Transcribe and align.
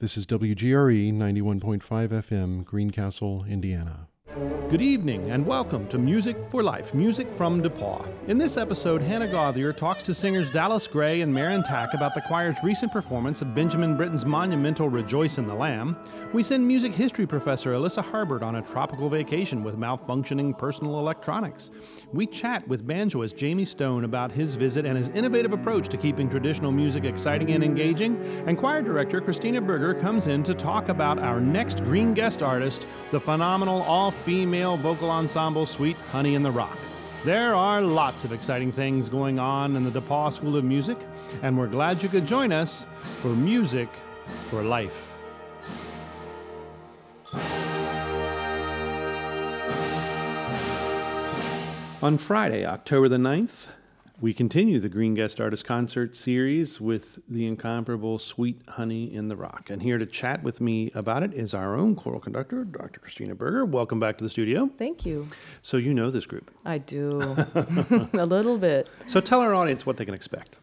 This 0.00 0.16
is 0.16 0.24
WGRE 0.24 1.12
91.5 1.12 1.82
FM, 1.82 2.64
Greencastle, 2.64 3.44
Indiana. 3.46 4.08
Good 4.70 4.82
evening 4.82 5.32
and 5.32 5.44
welcome 5.44 5.88
to 5.88 5.98
Music 5.98 6.36
for 6.48 6.62
Life, 6.62 6.94
music 6.94 7.28
from 7.32 7.60
DePauw. 7.60 8.06
In 8.28 8.38
this 8.38 8.56
episode, 8.56 9.02
Hannah 9.02 9.26
Gauthier 9.26 9.72
talks 9.72 10.04
to 10.04 10.14
singers 10.14 10.48
Dallas 10.48 10.86
Gray 10.86 11.22
and 11.22 11.34
Marin 11.34 11.64
Tack 11.64 11.92
about 11.92 12.14
the 12.14 12.20
choir's 12.20 12.54
recent 12.62 12.92
performance 12.92 13.42
of 13.42 13.52
Benjamin 13.52 13.96
Britten's 13.96 14.24
monumental 14.24 14.88
Rejoice 14.88 15.38
in 15.38 15.48
the 15.48 15.54
Lamb. 15.54 15.96
We 16.32 16.44
send 16.44 16.64
music 16.64 16.94
history 16.94 17.26
professor 17.26 17.72
Elissa 17.72 18.00
Harbert 18.00 18.42
on 18.42 18.54
a 18.54 18.62
tropical 18.62 19.10
vacation 19.10 19.64
with 19.64 19.76
malfunctioning 19.76 20.56
personal 20.56 21.00
electronics. 21.00 21.72
We 22.12 22.28
chat 22.28 22.66
with 22.68 22.86
banjoist 22.86 23.34
Jayme 23.34 23.66
Stone 23.66 24.04
about 24.04 24.30
his 24.30 24.54
visit 24.54 24.86
and 24.86 24.96
his 24.96 25.08
innovative 25.08 25.52
approach 25.52 25.88
to 25.88 25.96
keeping 25.96 26.30
traditional 26.30 26.70
music 26.70 27.02
exciting 27.02 27.50
and 27.50 27.64
engaging. 27.64 28.22
And 28.46 28.56
choir 28.56 28.82
director 28.82 29.20
Kristina 29.20 29.66
Boerger 29.66 30.00
comes 30.00 30.28
in 30.28 30.44
to 30.44 30.54
talk 30.54 30.90
about 30.90 31.18
our 31.18 31.40
next 31.40 31.82
green 31.82 32.14
guest 32.14 32.40
artist, 32.40 32.86
the 33.10 33.18
phenomenal 33.18 33.82
all 33.82 34.12
female 34.12 34.59
vocal 34.60 35.10
ensemble 35.10 35.64
Sweet 35.64 35.96
Honey 36.12 36.34
in 36.34 36.42
the 36.42 36.50
Rock. 36.50 36.78
There 37.24 37.54
are 37.54 37.80
lots 37.80 38.24
of 38.24 38.32
exciting 38.32 38.72
things 38.72 39.08
going 39.08 39.38
on 39.38 39.74
in 39.74 39.84
the 39.84 39.90
DePauw 39.90 40.32
School 40.32 40.56
of 40.56 40.64
Music, 40.64 40.98
and 41.42 41.56
we're 41.56 41.66
glad 41.66 42.02
you 42.02 42.08
could 42.08 42.26
join 42.26 42.52
us 42.52 42.84
for 43.20 43.28
Music 43.28 43.88
for 44.48 44.62
Life. 44.62 45.12
On 52.02 52.18
Friday, 52.18 52.66
October 52.66 53.08
the 53.08 53.16
9th, 53.16 53.68
we 54.20 54.34
continue 54.34 54.78
the 54.78 54.88
Green 54.88 55.14
Guest 55.14 55.40
Artist 55.40 55.64
Concert 55.64 56.14
series 56.14 56.78
with 56.78 57.20
the 57.26 57.46
incomparable 57.46 58.18
Sweet 58.18 58.60
Honey 58.68 59.14
in 59.14 59.28
the 59.28 59.36
Rock. 59.36 59.70
And 59.70 59.80
here 59.80 59.96
to 59.96 60.04
chat 60.04 60.42
with 60.42 60.60
me 60.60 60.90
about 60.94 61.22
it 61.22 61.32
is 61.32 61.54
our 61.54 61.74
own 61.74 61.96
choral 61.96 62.20
conductor, 62.20 62.64
Dr. 62.64 63.00
Kristina 63.00 63.34
Boerger. 63.34 63.66
Welcome 63.66 63.98
back 63.98 64.18
to 64.18 64.24
the 64.24 64.28
studio. 64.28 64.68
Thank 64.76 65.06
you. 65.06 65.26
So, 65.62 65.78
you 65.78 65.94
know 65.94 66.10
this 66.10 66.26
group. 66.26 66.50
I 66.66 66.78
do. 66.78 67.20
a 68.12 68.26
little 68.26 68.58
bit. 68.58 68.90
So, 69.06 69.22
tell 69.22 69.40
our 69.40 69.54
audience 69.54 69.86
what 69.86 69.96
they 69.96 70.04
can 70.04 70.14
expect. 70.14 70.56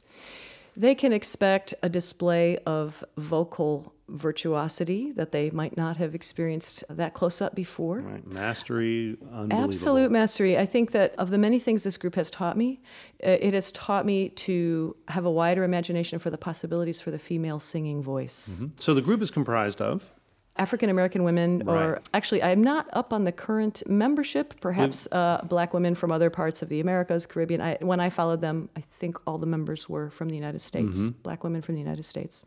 They 0.77 0.93
can 0.93 1.11
expect 1.11 1.73
a 1.81 1.89
display 1.89 2.57
of 2.59 3.03
vocal 3.17 3.95
virtuosity 4.09 5.11
that 5.13 5.31
they 5.31 5.49
might 5.49 5.75
not 5.75 5.97
have 5.97 6.13
experienced 6.13 6.83
that 6.89 7.15
close 7.15 7.41
up 7.41 7.55
before. 7.55 7.99
Right. 7.99 8.25
Mastery, 8.25 9.17
unbelievable. 9.33 9.63
Absolute 9.63 10.11
mastery. 10.11 10.55
I 10.55 10.67
think 10.67 10.91
that 10.91 11.15
of 11.15 11.31
the 11.31 11.39
many 11.39 11.59
things 11.59 11.83
this 11.83 11.97
group 11.97 12.13
has 12.13 12.29
taught 12.29 12.57
me, 12.57 12.79
uh, 13.25 13.31
it 13.41 13.55
has 13.55 13.71
taught 13.71 14.05
me 14.05 14.29
to 14.29 14.95
have 15.07 15.25
a 15.25 15.31
wider 15.31 15.63
imagination 15.63 16.19
for 16.19 16.29
the 16.29 16.37
possibilities 16.37 17.01
for 17.01 17.09
the 17.09 17.19
female 17.19 17.59
singing 17.59 18.01
voice. 18.01 18.49
Mm-hmm. 18.53 18.67
So, 18.79 18.93
the 18.93 19.01
group 19.01 19.21
is 19.21 19.31
comprised 19.31 19.81
of? 19.81 20.13
African 20.57 20.89
American 20.89 21.23
women, 21.23 21.59
Right. 21.65 21.81
or 21.83 22.01
actually, 22.13 22.41
I'm 22.43 22.63
not 22.63 22.87
up 22.93 23.13
on 23.13 23.23
the 23.23 23.31
current 23.31 23.83
membership. 23.87 24.59
Perhaps 24.61 25.07
uh, 25.11 25.41
black 25.47 25.73
women 25.73 25.95
from 25.95 26.11
other 26.11 26.29
parts 26.29 26.61
of 26.61 26.69
the 26.69 26.79
Americas, 26.79 27.25
Caribbean. 27.25 27.61
I, 27.61 27.77
when 27.81 27.99
I 27.99 28.09
followed 28.09 28.41
them, 28.41 28.69
I 28.75 28.81
think 28.99 29.17
all 29.27 29.37
the 29.37 29.45
members 29.45 29.87
were 29.89 30.09
from 30.09 30.29
the 30.29 30.35
United 30.35 30.59
States, 30.61 31.09
black 31.09 31.43
women 31.43 31.61
from 31.61 31.75
the 31.75 31.81
United 31.81 32.03
States. 32.05 32.43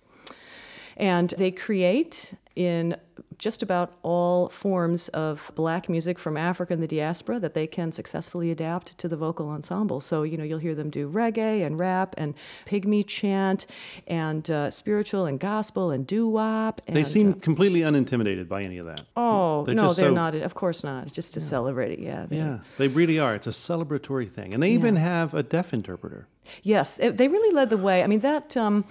And 1.01 1.31
they 1.39 1.51
create 1.51 2.35
in 2.57 2.95
just 3.39 3.63
about 3.63 3.95
all 4.03 4.51
forms 4.51 5.09
of 5.09 5.51
black 5.55 5.89
music 5.89 6.19
from 6.19 6.37
Africa 6.37 6.75
and 6.75 6.83
the 6.83 6.87
diaspora 6.87 7.41
that 7.41 7.55
they 7.55 7.67
can 7.67 7.91
successfully 7.91 8.51
adapt 8.51 8.99
to 8.99 9.09
the 9.09 9.17
vocal 9.17 9.49
ensemble. 9.49 10.01
So, 10.01 10.25
you 10.25 10.37
know, 10.37 10.45
you'll 10.45 10.59
hear 10.59 10.75
them 10.75 10.91
do 10.91 11.09
reggae 11.09 11.65
and 11.65 11.79
rap 11.79 12.15
and 12.19 12.35
pygmy 12.67 13.03
chant 13.07 13.65
and 14.07 14.51
uh, 14.51 14.71
spiritual 14.71 15.25
and 15.25 15.41
gospel 15.41 15.91
and 15.91 16.07
doo 16.07 16.29
wop. 16.29 16.83
They 16.87 17.03
seem 17.03 17.33
completely 17.33 17.81
unintimidated 17.81 18.47
by 18.47 18.63
any 18.63 18.77
of 18.77 18.85
that. 18.85 19.07
Oh 19.17 19.65
They're 19.65 19.75
no, 19.75 19.95
they're 19.95 20.09
so- 20.09 20.15
not. 20.15 20.35
Of 20.35 20.53
course 20.55 20.85
not. 20.85 21.05
It's 21.05 21.13
just 21.15 21.33
to 21.33 21.41
celebrate 21.41 21.93
it. 21.93 21.99
Yeah. 22.01 22.27
Yeah, 22.29 22.59
they 22.77 22.89
really 22.89 23.19
are. 23.19 23.35
It's 23.35 23.47
a 23.47 23.51
celebratory 23.51 24.31
thing. 24.31 24.53
And 24.53 24.63
they 24.63 24.73
even 24.73 24.97
have 24.97 25.33
a 25.33 25.43
deaf 25.43 25.73
interpreter. 25.73 26.27
Yes, 26.63 26.99
it- 26.99 27.17
they 27.17 27.29
really 27.29 27.55
led 27.55 27.71
the 27.71 27.79
way. 27.79 28.03
I 28.03 28.07
mean, 28.07 28.21
that 28.21 28.55
um, 28.57 28.85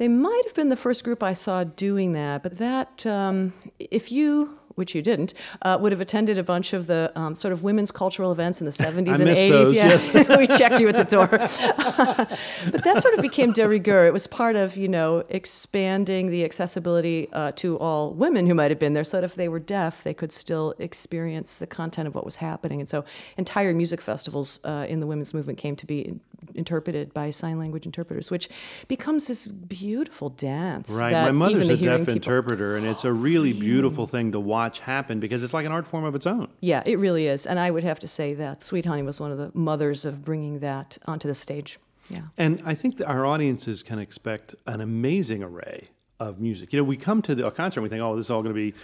they 0.00 0.08
might 0.08 0.42
have 0.46 0.54
been 0.54 0.70
the 0.70 0.76
first 0.76 1.04
group 1.04 1.22
I 1.22 1.34
saw 1.34 1.62
doing 1.62 2.14
that. 2.14 2.42
But 2.42 2.56
that, 2.56 3.04
um, 3.04 3.52
if 3.78 4.10
you, 4.10 4.58
which 4.80 4.94
you 4.96 5.02
didn't, 5.02 5.32
uh, 5.62 5.78
would 5.80 5.92
have 5.92 6.00
attended 6.00 6.36
a 6.38 6.42
bunch 6.42 6.72
of 6.72 6.88
the 6.88 7.12
um, 7.14 7.36
sort 7.36 7.52
of 7.52 7.62
women's 7.62 7.92
cultural 7.92 8.32
events 8.32 8.60
in 8.60 8.64
the 8.64 8.72
70s 8.84 9.20
and 9.20 9.28
80s. 9.30 9.48
those, 9.48 9.72
yeah, 9.72 9.88
yes. 9.88 10.12
we 10.42 10.46
checked 10.48 10.80
you 10.80 10.88
at 10.88 10.96
the 10.96 11.04
door. 11.04 11.28
but 12.72 12.82
that 12.84 12.98
sort 13.00 13.14
of 13.14 13.20
became 13.22 13.52
de 13.52 13.68
rigueur. 13.68 14.06
It 14.06 14.12
was 14.12 14.26
part 14.26 14.56
of, 14.56 14.76
you 14.76 14.88
know, 14.88 15.22
expanding 15.28 16.30
the 16.30 16.44
accessibility 16.44 17.28
uh, 17.32 17.52
to 17.56 17.78
all 17.78 18.12
women 18.12 18.46
who 18.46 18.54
might 18.54 18.70
have 18.70 18.78
been 18.80 18.94
there, 18.94 19.04
so 19.04 19.18
that 19.18 19.24
if 19.24 19.34
they 19.34 19.48
were 19.48 19.60
deaf, 19.60 20.02
they 20.02 20.14
could 20.14 20.32
still 20.32 20.74
experience 20.78 21.58
the 21.58 21.66
content 21.66 22.08
of 22.08 22.14
what 22.14 22.24
was 22.24 22.36
happening. 22.36 22.80
And 22.80 22.88
so, 22.88 23.04
entire 23.36 23.74
music 23.74 24.00
festivals 24.00 24.60
uh, 24.64 24.86
in 24.88 25.00
the 25.00 25.06
women's 25.06 25.34
movement 25.34 25.58
came 25.58 25.76
to 25.76 25.86
be 25.86 26.00
in- 26.00 26.20
interpreted 26.54 27.12
by 27.12 27.30
sign 27.30 27.58
language 27.58 27.84
interpreters, 27.84 28.30
which 28.30 28.48
becomes 28.88 29.26
this 29.26 29.46
beautiful 29.46 30.30
dance. 30.30 30.90
Right. 30.92 31.10
that 31.12 31.26
My 31.26 31.30
mother's 31.32 31.70
even 31.70 31.78
a 31.78 31.82
deaf 31.98 32.00
people- 32.00 32.14
interpreter, 32.14 32.76
and 32.76 32.86
it's 32.86 33.04
a 33.04 33.12
really 33.28 33.52
beautiful 33.52 34.06
thing 34.06 34.32
to 34.32 34.40
watch 34.40 34.69
happen 34.78 35.20
because 35.20 35.42
it's 35.42 35.52
like 35.52 35.66
an 35.66 35.72
art 35.72 35.86
form 35.86 36.04
of 36.04 36.14
its 36.14 36.26
own. 36.26 36.48
Yeah, 36.60 36.82
it 36.86 36.98
really 36.98 37.26
is. 37.26 37.46
And 37.46 37.58
I 37.58 37.70
would 37.70 37.84
have 37.84 37.98
to 38.00 38.08
say 38.08 38.32
that 38.34 38.62
Sweet 38.62 38.86
Honey 38.86 39.02
was 39.02 39.20
one 39.20 39.30
of 39.32 39.38
the 39.38 39.50
mothers 39.52 40.04
of 40.04 40.24
bringing 40.24 40.60
that 40.60 40.96
onto 41.06 41.28
the 41.28 41.34
stage. 41.34 41.78
Yeah. 42.08 42.20
And 42.38 42.62
I 42.64 42.74
think 42.74 42.96
that 42.98 43.06
our 43.06 43.26
audiences 43.26 43.82
can 43.82 43.98
expect 43.98 44.54
an 44.66 44.80
amazing 44.80 45.42
array 45.42 45.88
of 46.18 46.40
music. 46.40 46.72
You 46.72 46.78
know, 46.78 46.84
we 46.84 46.96
come 46.96 47.22
to 47.22 47.34
the, 47.34 47.46
a 47.46 47.50
concert 47.50 47.80
and 47.80 47.82
we 47.84 47.88
think, 47.88 48.02
oh, 48.02 48.14
this 48.16 48.26
is 48.26 48.30
all 48.30 48.42
going 48.42 48.54
to 48.54 48.60
be, 48.60 48.74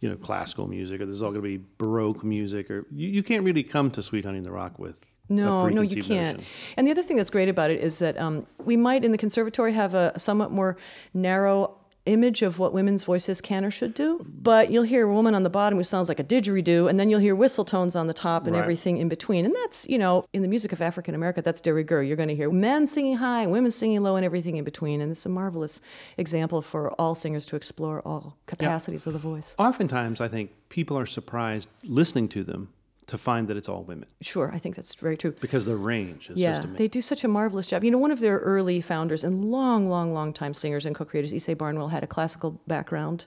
you 0.00 0.08
know, 0.08 0.16
classical 0.16 0.66
music 0.68 1.00
or 1.00 1.06
this 1.06 1.14
is 1.14 1.22
all 1.22 1.30
going 1.30 1.42
to 1.42 1.58
be 1.58 1.64
Baroque 1.78 2.22
music. 2.24 2.70
Or 2.70 2.86
you, 2.92 3.08
you 3.08 3.22
can't 3.22 3.42
really 3.42 3.62
come 3.62 3.90
to 3.92 4.02
Sweet 4.02 4.24
Honey 4.24 4.38
in 4.38 4.44
the 4.44 4.50
Rock 4.52 4.78
with 4.78 5.04
No, 5.28 5.66
no, 5.68 5.80
you 5.80 6.02
can't. 6.02 6.38
notion. 6.38 6.44
And 6.76 6.86
the 6.86 6.90
other 6.92 7.02
thing 7.02 7.16
that's 7.16 7.30
great 7.30 7.48
about 7.48 7.70
it 7.70 7.80
is 7.80 7.98
that 8.00 8.18
um, 8.20 8.46
we 8.64 8.76
might 8.76 9.04
in 9.04 9.10
the 9.12 9.18
conservatory 9.18 9.72
have 9.72 9.94
a 9.94 10.16
somewhat 10.18 10.52
more 10.52 10.76
narrow 11.14 11.76
image 12.06 12.42
of 12.42 12.58
what 12.58 12.72
women's 12.72 13.04
voices 13.04 13.40
can 13.40 13.64
or 13.64 13.70
should 13.70 13.94
do. 13.94 14.24
But 14.28 14.70
you'll 14.70 14.82
hear 14.82 15.08
a 15.08 15.12
woman 15.12 15.34
on 15.34 15.42
the 15.42 15.50
bottom 15.50 15.78
who 15.78 15.84
sounds 15.84 16.08
like 16.08 16.20
a 16.20 16.24
didgeridoo, 16.24 16.88
and 16.88 17.00
then 17.00 17.08
you'll 17.08 17.20
hear 17.20 17.34
whistle 17.34 17.64
tones 17.64 17.96
on 17.96 18.06
the 18.06 18.12
top 18.14 18.46
and 18.46 18.54
Right. 18.54 18.62
everything 18.62 18.98
in 18.98 19.08
between. 19.08 19.44
And 19.44 19.54
that's, 19.62 19.88
you 19.88 19.98
know, 19.98 20.24
in 20.32 20.42
the 20.42 20.48
music 20.48 20.72
of 20.72 20.82
African 20.82 21.14
America, 21.14 21.40
that's 21.40 21.60
de 21.60 21.72
rigueur. 21.72 22.02
You're 22.02 22.16
going 22.16 22.28
to 22.28 22.34
hear 22.34 22.50
men 22.50 22.86
singing 22.86 23.16
high 23.16 23.46
women 23.46 23.70
singing 23.70 24.02
low 24.02 24.16
and 24.16 24.24
everything 24.24 24.56
in 24.56 24.64
between. 24.64 25.00
And 25.00 25.12
it's 25.12 25.24
a 25.24 25.28
marvelous 25.30 25.80
example 26.18 26.60
for 26.60 26.92
all 27.00 27.14
singers 27.14 27.46
to 27.46 27.56
explore 27.56 28.02
all 28.06 28.36
capacities 28.46 29.06
of 29.06 29.12
the 29.14 29.18
voice. 29.18 29.54
Oftentimes, 29.58 30.20
I 30.20 30.28
think 30.28 30.50
people 30.68 30.98
are 30.98 31.06
surprised 31.06 31.68
listening 31.84 32.28
to 32.28 32.44
them 32.44 32.68
to 33.06 33.18
find 33.18 33.48
that 33.48 33.56
it's 33.56 33.68
all 33.68 33.82
women 33.84 34.08
Sure, 34.20 34.50
I 34.52 34.58
think 34.58 34.74
that's 34.76 34.94
very 34.94 35.16
true. 35.16 35.32
because 35.40 35.64
the 35.66 35.76
range 35.76 36.30
is 36.30 36.38
Yeah, 36.38 36.50
just 36.52 36.64
amazing. 36.64 36.76
they 36.76 36.88
do 36.88 37.00
such 37.02 37.24
a 37.24 37.28
marvelous 37.28 37.66
job. 37.66 37.84
You 37.84 37.90
know, 37.90 37.98
one 37.98 38.10
of 38.10 38.20
their 38.20 38.38
early 38.38 38.80
founders 38.80 39.24
and 39.24 39.44
long, 39.44 39.88
long, 39.88 40.12
long 40.14 40.32
time 40.32 40.54
singers 40.54 40.86
and 40.86 40.94
co-creators, 40.94 41.32
Ysaye 41.32 41.56
Barnwell, 41.56 41.88
had 41.88 42.02
a 42.02 42.06
classical 42.06 42.60
background 42.66 43.26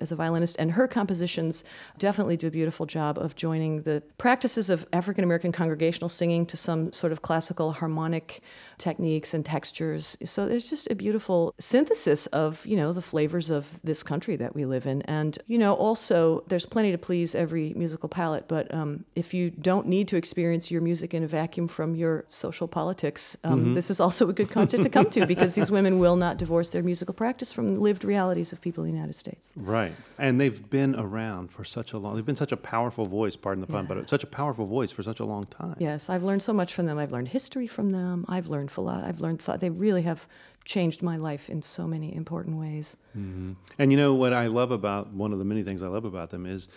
as 0.00 0.12
a 0.12 0.16
violinist, 0.16 0.56
and 0.58 0.72
her 0.72 0.86
compositions 0.88 1.64
definitely 1.98 2.36
do 2.36 2.46
a 2.46 2.50
beautiful 2.50 2.86
job 2.86 3.18
of 3.18 3.34
joining 3.34 3.82
the 3.82 4.02
practices 4.18 4.70
of 4.70 4.86
African 4.92 5.24
American 5.24 5.52
congregational 5.52 6.08
singing 6.08 6.46
to 6.46 6.56
some 6.56 6.92
sort 6.92 7.12
of 7.12 7.22
classical 7.22 7.72
harmonic 7.72 8.40
techniques 8.78 9.34
and 9.34 9.44
textures. 9.44 10.16
So 10.24 10.46
there's 10.46 10.70
just 10.70 10.90
a 10.90 10.94
beautiful 10.94 11.54
synthesis 11.58 12.26
of 12.28 12.64
you 12.66 12.76
know 12.76 12.92
the 12.92 13.02
flavors 13.02 13.50
of 13.50 13.80
this 13.82 14.02
country 14.02 14.36
that 14.36 14.54
we 14.54 14.64
live 14.64 14.86
in, 14.86 15.02
and 15.02 15.36
you 15.46 15.58
know 15.58 15.74
also 15.74 16.44
there's 16.48 16.66
plenty 16.66 16.92
to 16.92 16.98
please 16.98 17.34
every 17.34 17.72
musical 17.74 18.08
palate, 18.08 18.46
but 18.48 18.72
um, 18.72 19.04
if 19.18 19.34
you 19.34 19.50
don't 19.50 19.88
need 19.88 20.06
to 20.08 20.16
experience 20.16 20.70
your 20.70 20.80
music 20.80 21.12
in 21.12 21.24
a 21.24 21.26
vacuum 21.26 21.66
from 21.66 21.96
your 21.96 22.24
social 22.30 22.68
politics, 22.68 23.36
um, 23.42 23.74
this 23.74 23.90
is 23.90 23.98
also 23.98 24.28
a 24.28 24.32
good 24.32 24.48
concert 24.48 24.80
to 24.82 24.88
come 24.88 25.10
to 25.10 25.26
because 25.32 25.56
these 25.56 25.72
women 25.72 25.98
will 25.98 26.14
not 26.14 26.38
divorce 26.38 26.70
their 26.70 26.84
musical 26.84 27.12
practice 27.12 27.52
from 27.52 27.68
the 27.68 27.80
lived 27.80 28.04
realities 28.04 28.52
of 28.52 28.60
people 28.60 28.84
in 28.84 28.90
the 28.90 28.96
United 28.96 29.14
States. 29.14 29.52
Right. 29.56 29.92
And 30.18 30.40
they've 30.40 30.70
been 30.70 30.94
around 30.94 31.50
for 31.50 31.64
such 31.64 31.92
a 31.94 31.98
long 31.98 32.14
they've 32.14 32.24
been 32.24 32.36
such 32.36 32.52
a 32.52 32.56
powerful 32.56 33.06
voice, 33.06 33.34
pardon 33.34 33.60
the 33.60 33.66
pun, 33.66 33.86
but 33.86 34.08
such 34.08 34.22
a 34.22 34.28
powerful 34.28 34.66
voice 34.66 34.92
for 34.92 35.02
such 35.02 35.18
a 35.18 35.24
long 35.24 35.44
time. 35.46 35.74
Yes, 35.78 36.08
I've 36.08 36.22
learned 36.22 36.42
so 36.42 36.52
much 36.52 36.72
from 36.72 36.86
them. 36.86 36.96
I've 36.96 37.10
learned 37.10 37.28
history 37.28 37.66
from 37.66 37.90
them. 37.90 38.24
I've 38.28 38.46
learned 38.46 38.70
philo- 38.70 39.02
I've 39.04 39.20
learned 39.20 39.40
thought. 39.40 39.58
They 39.58 39.70
really 39.70 40.02
have 40.02 40.28
changed 40.64 41.02
my 41.02 41.16
life 41.16 41.48
in 41.48 41.62
so 41.62 41.86
many 41.86 42.14
important 42.14 42.58
ways. 42.58 42.96
And 43.14 43.90
you 43.90 43.96
know 43.96 44.14
what 44.14 44.32
I 44.32 44.46
love 44.46 44.70
about 44.70 45.08
one 45.12 45.32
of 45.32 45.40
the 45.40 45.44
many 45.44 45.64
things 45.64 45.82
I 45.82 45.88
love 45.88 46.04
about 46.04 46.30
them 46.30 46.46
is 46.46 46.68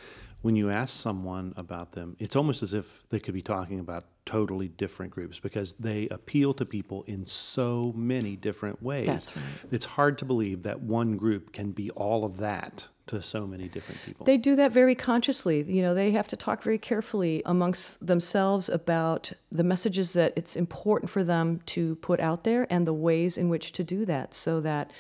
when 0.42 0.56
you 0.56 0.70
ask 0.70 1.00
someone 1.00 1.54
about 1.56 1.92
them, 1.92 2.16
it's 2.20 2.36
almost 2.36 2.64
as 2.64 2.74
if 2.74 3.04
they 3.10 3.20
could 3.20 3.34
be 3.34 3.42
talking 3.42 3.80
about 3.80 4.06
totally 4.26 4.68
different 4.68 5.12
groups 5.12 5.40
because 5.40 5.74
they 5.74 6.08
appeal 6.10 6.54
to 6.54 6.66
people 6.66 7.04
in 7.04 7.26
so 7.26 7.94
many 7.96 8.36
different 8.36 8.82
ways. 8.82 9.08
That's 9.08 9.36
right. 9.36 9.46
It's 9.72 9.86
hard 9.86 10.18
to 10.20 10.26
believe 10.26 10.64
that 10.64 10.82
one 10.82 11.18
group 11.18 11.52
can 11.52 11.72
be 11.72 11.90
all 11.92 12.24
of 12.24 12.38
that 12.38 12.88
to 13.08 13.22
so 13.22 13.46
many 13.46 13.68
different 13.68 14.02
people. 14.06 14.26
They 14.26 14.38
do 14.38 14.56
that 14.56 14.72
very 14.72 14.96
consciously. 14.96 15.64
You 15.64 15.82
know, 15.82 15.94
they 15.94 16.12
have 16.12 16.28
to 16.30 16.38
talk 16.38 16.64
very 16.64 16.78
carefully 16.78 17.42
amongst 17.46 18.06
themselves 18.06 18.70
about 18.70 19.34
the 19.52 19.64
messages 19.64 20.14
that 20.14 20.34
it's 20.36 20.56
important 20.56 21.10
for 21.10 21.24
them 21.24 21.60
to 21.68 21.96
put 21.96 22.20
out 22.20 22.44
there 22.46 22.68
and 22.70 22.88
the 22.88 22.94
ways 22.94 23.38
in 23.38 23.50
which 23.50 23.74
to 23.74 23.84
do 23.84 24.06
that 24.06 24.34
so 24.34 24.62
that 24.62 24.92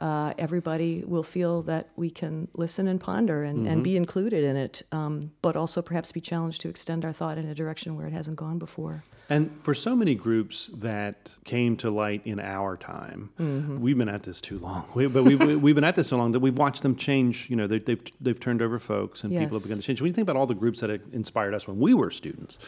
uh, 0.00 0.32
everybody 0.38 1.04
will 1.06 1.22
feel 1.22 1.62
that 1.62 1.90
we 1.94 2.10
can 2.10 2.48
listen 2.54 2.88
and 2.88 3.00
ponder 3.00 3.44
and, 3.44 3.68
and 3.68 3.84
be 3.84 3.96
included 3.96 4.42
in 4.42 4.56
it, 4.56 4.82
um, 4.92 5.30
but 5.42 5.56
also 5.56 5.82
perhaps 5.82 6.10
be 6.10 6.20
challenged 6.20 6.62
to 6.62 6.68
extend 6.70 7.04
our 7.04 7.12
thought 7.12 7.36
in 7.36 7.46
a 7.46 7.54
direction 7.54 7.94
where 7.96 8.06
it 8.06 8.12
hasn't 8.12 8.36
gone 8.36 8.58
before. 8.58 9.04
And 9.30 9.56
for 9.62 9.74
so 9.74 9.94
many 9.94 10.16
groups 10.16 10.66
that 10.74 11.30
came 11.44 11.76
to 11.78 11.90
light 11.90 12.22
in 12.24 12.40
our 12.40 12.76
time, 12.76 13.30
we've 13.80 13.96
been 13.96 14.08
at 14.08 14.24
this 14.24 14.40
too 14.40 14.58
long. 14.58 14.88
We, 14.94 15.06
but 15.06 15.22
we've, 15.22 15.40
we've 15.62 15.74
been 15.76 15.84
at 15.84 15.94
this 15.94 16.08
so 16.08 16.16
long 16.16 16.32
that 16.32 16.40
we've 16.40 16.58
watched 16.58 16.82
them 16.82 16.96
change. 16.96 17.48
You 17.48 17.54
know, 17.54 17.68
they, 17.68 17.78
they've 17.78 18.02
they've 18.20 18.40
turned 18.40 18.60
over 18.60 18.80
folks, 18.80 19.22
and 19.22 19.32
people 19.32 19.56
have 19.56 19.62
begun 19.62 19.78
to 19.78 19.84
change. 19.84 20.00
When 20.02 20.08
you 20.08 20.14
think 20.14 20.26
about 20.28 20.36
all 20.36 20.46
the 20.46 20.54
groups 20.54 20.80
that 20.80 20.90
inspired 21.12 21.54
us 21.54 21.68
when 21.68 21.78
we 21.78 21.94
were 21.94 22.10
students, 22.10 22.58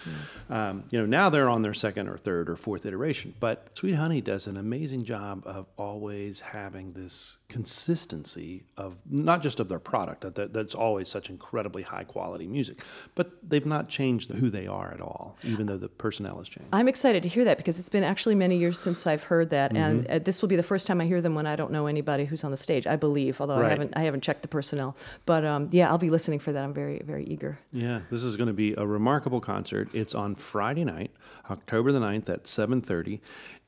um, 0.51 0.85
you 0.91 1.01
know, 1.01 1.07
now 1.07 1.29
they're 1.31 1.49
on 1.49 1.63
their 1.63 1.75
second 1.75 2.09
or 2.09 2.17
third 2.17 2.49
or 2.49 2.57
fourth 2.57 2.87
iteration. 2.87 3.35
But 3.41 3.77
Sweet 3.77 3.95
Honey 3.97 4.21
does 4.21 4.47
an 4.47 4.57
amazing 4.57 5.05
job 5.05 5.43
of 5.45 5.67
always 5.77 6.39
having 6.41 6.93
this 6.93 7.39
consistency 7.49 8.63
of 8.77 8.99
not 9.11 9.43
just 9.43 9.59
of 9.59 9.69
their 9.69 9.81
product 9.81 10.35
that, 10.35 10.53
that's 10.53 10.75
always 10.77 11.09
such 11.09 11.29
incredibly 11.29 11.83
high 11.83 12.05
quality 12.05 12.47
music, 12.47 12.83
but 13.17 13.33
they've 13.49 13.67
not 13.67 13.89
changed 13.89 14.31
who 14.31 14.49
they 14.49 14.69
are 14.69 14.93
at 14.93 15.01
all, 15.01 15.37
even 15.43 15.67
though 15.67 15.77
the 15.77 15.89
personnel 15.89 16.39
has 16.39 16.49
changed. 16.53 16.69
I'm 16.73 16.87
excited 16.89 17.23
to 17.25 17.29
hear 17.29 17.45
that 17.45 17.57
because 17.57 17.79
it's 17.81 17.89
been 17.89 18.05
actually 18.05 18.35
many 18.35 18.57
years 18.57 18.79
since 18.79 19.07
I've 19.07 19.25
heard 19.25 19.51
that, 19.51 19.73
and 19.77 20.05
Mm-hmm. 20.05 20.13
uh, 20.17 20.19
this 20.21 20.41
will 20.43 20.49
be 20.49 20.57
the 20.57 20.63
first 20.63 20.87
time 20.87 21.01
I 21.01 21.07
hear 21.07 21.21
them 21.21 21.35
when 21.35 21.47
I 21.47 21.57
don't 21.57 21.73
know 21.73 21.87
anybody 21.87 22.25
who's 22.27 22.45
on 22.45 22.51
the 22.51 22.57
stage. 22.57 22.87
I 22.87 22.97
believe, 22.97 23.41
although 23.41 23.57
I 23.61 23.69
haven't 23.71 23.93
I 23.97 24.03
haven't 24.03 24.23
checked 24.23 24.43
the 24.43 24.49
personnel. 24.49 24.97
But 25.27 25.45
um, 25.45 25.69
yeah, 25.73 25.89
I'll 25.91 25.99
be 25.99 26.11
listening 26.11 26.39
for 26.39 26.53
that. 26.53 26.63
I'm 26.65 26.75
very 26.75 27.03
very 27.05 27.25
eager. 27.25 27.59
Yeah, 27.73 28.01
this 28.11 28.23
is 28.23 28.37
going 28.37 28.47
to 28.49 28.53
be 28.53 28.75
a 28.79 28.87
remarkable 28.87 29.41
concert. 29.41 29.89
It's 29.93 30.15
on 30.15 30.35
Friday 30.37 30.85
night, 30.85 31.11
October 31.51 31.91
the 31.93 32.01
9th 32.01 32.29
at 32.29 32.45
7:30 32.45 33.21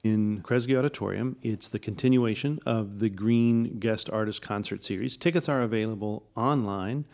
in 0.05 0.43
Kresge 0.43 0.77
Auditorium. 0.79 1.37
It's 1.43 1.67
the 1.69 1.79
continuation 1.79 2.59
of 2.67 2.99
the 3.01 3.09
Green 3.09 3.79
Guest 3.79 4.11
Artist 4.11 4.43
Concert 4.43 4.85
Series. 4.85 5.17
Tickets 5.17 5.49
are 5.49 5.63
available 5.63 6.25
online 6.37 7.07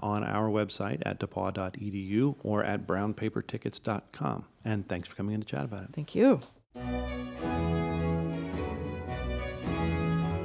on 0.00 0.22
our 0.24 0.48
website 0.48 1.02
at 1.04 1.18
depauw.edu 1.20 2.36
or 2.44 2.62
at 2.64 2.86
brownpapertickets.com. 2.86 4.44
And 4.68 4.86
thanks 4.86 5.08
for 5.08 5.16
coming 5.16 5.34
in 5.34 5.40
to 5.40 5.46
chat 5.46 5.64
about 5.64 5.84
it. 5.84 5.90
Thank 5.94 6.14
you. 6.14 6.40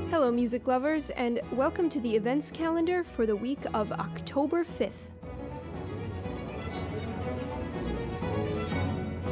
Hello, 0.09 0.31
music 0.31 0.65
lovers, 0.65 1.09
and 1.09 1.41
welcome 1.51 1.89
to 1.89 1.99
the 1.99 2.15
events 2.15 2.49
calendar 2.49 3.03
for 3.03 3.25
the 3.25 3.35
week 3.35 3.59
of 3.73 3.91
October 3.91 4.63
5th. 4.63 4.93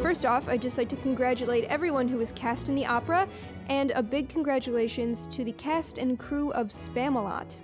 First 0.01 0.25
off, 0.25 0.49
I'd 0.49 0.61
just 0.61 0.77
like 0.77 0.89
to 0.89 0.97
congratulate 0.97 1.63
everyone 1.69 2.09
who 2.09 2.17
was 2.17 2.33
cast 2.33 2.67
in 2.67 2.75
the 2.75 2.85
opera, 2.85 3.29
and 3.69 3.91
a 3.91 4.03
big 4.03 4.27
congratulations 4.27 5.25
to 5.27 5.45
the 5.45 5.53
cast 5.53 5.99
and 5.99 6.19
crew 6.19 6.51
of 6.51 6.67
Spamalot. 6.67 7.55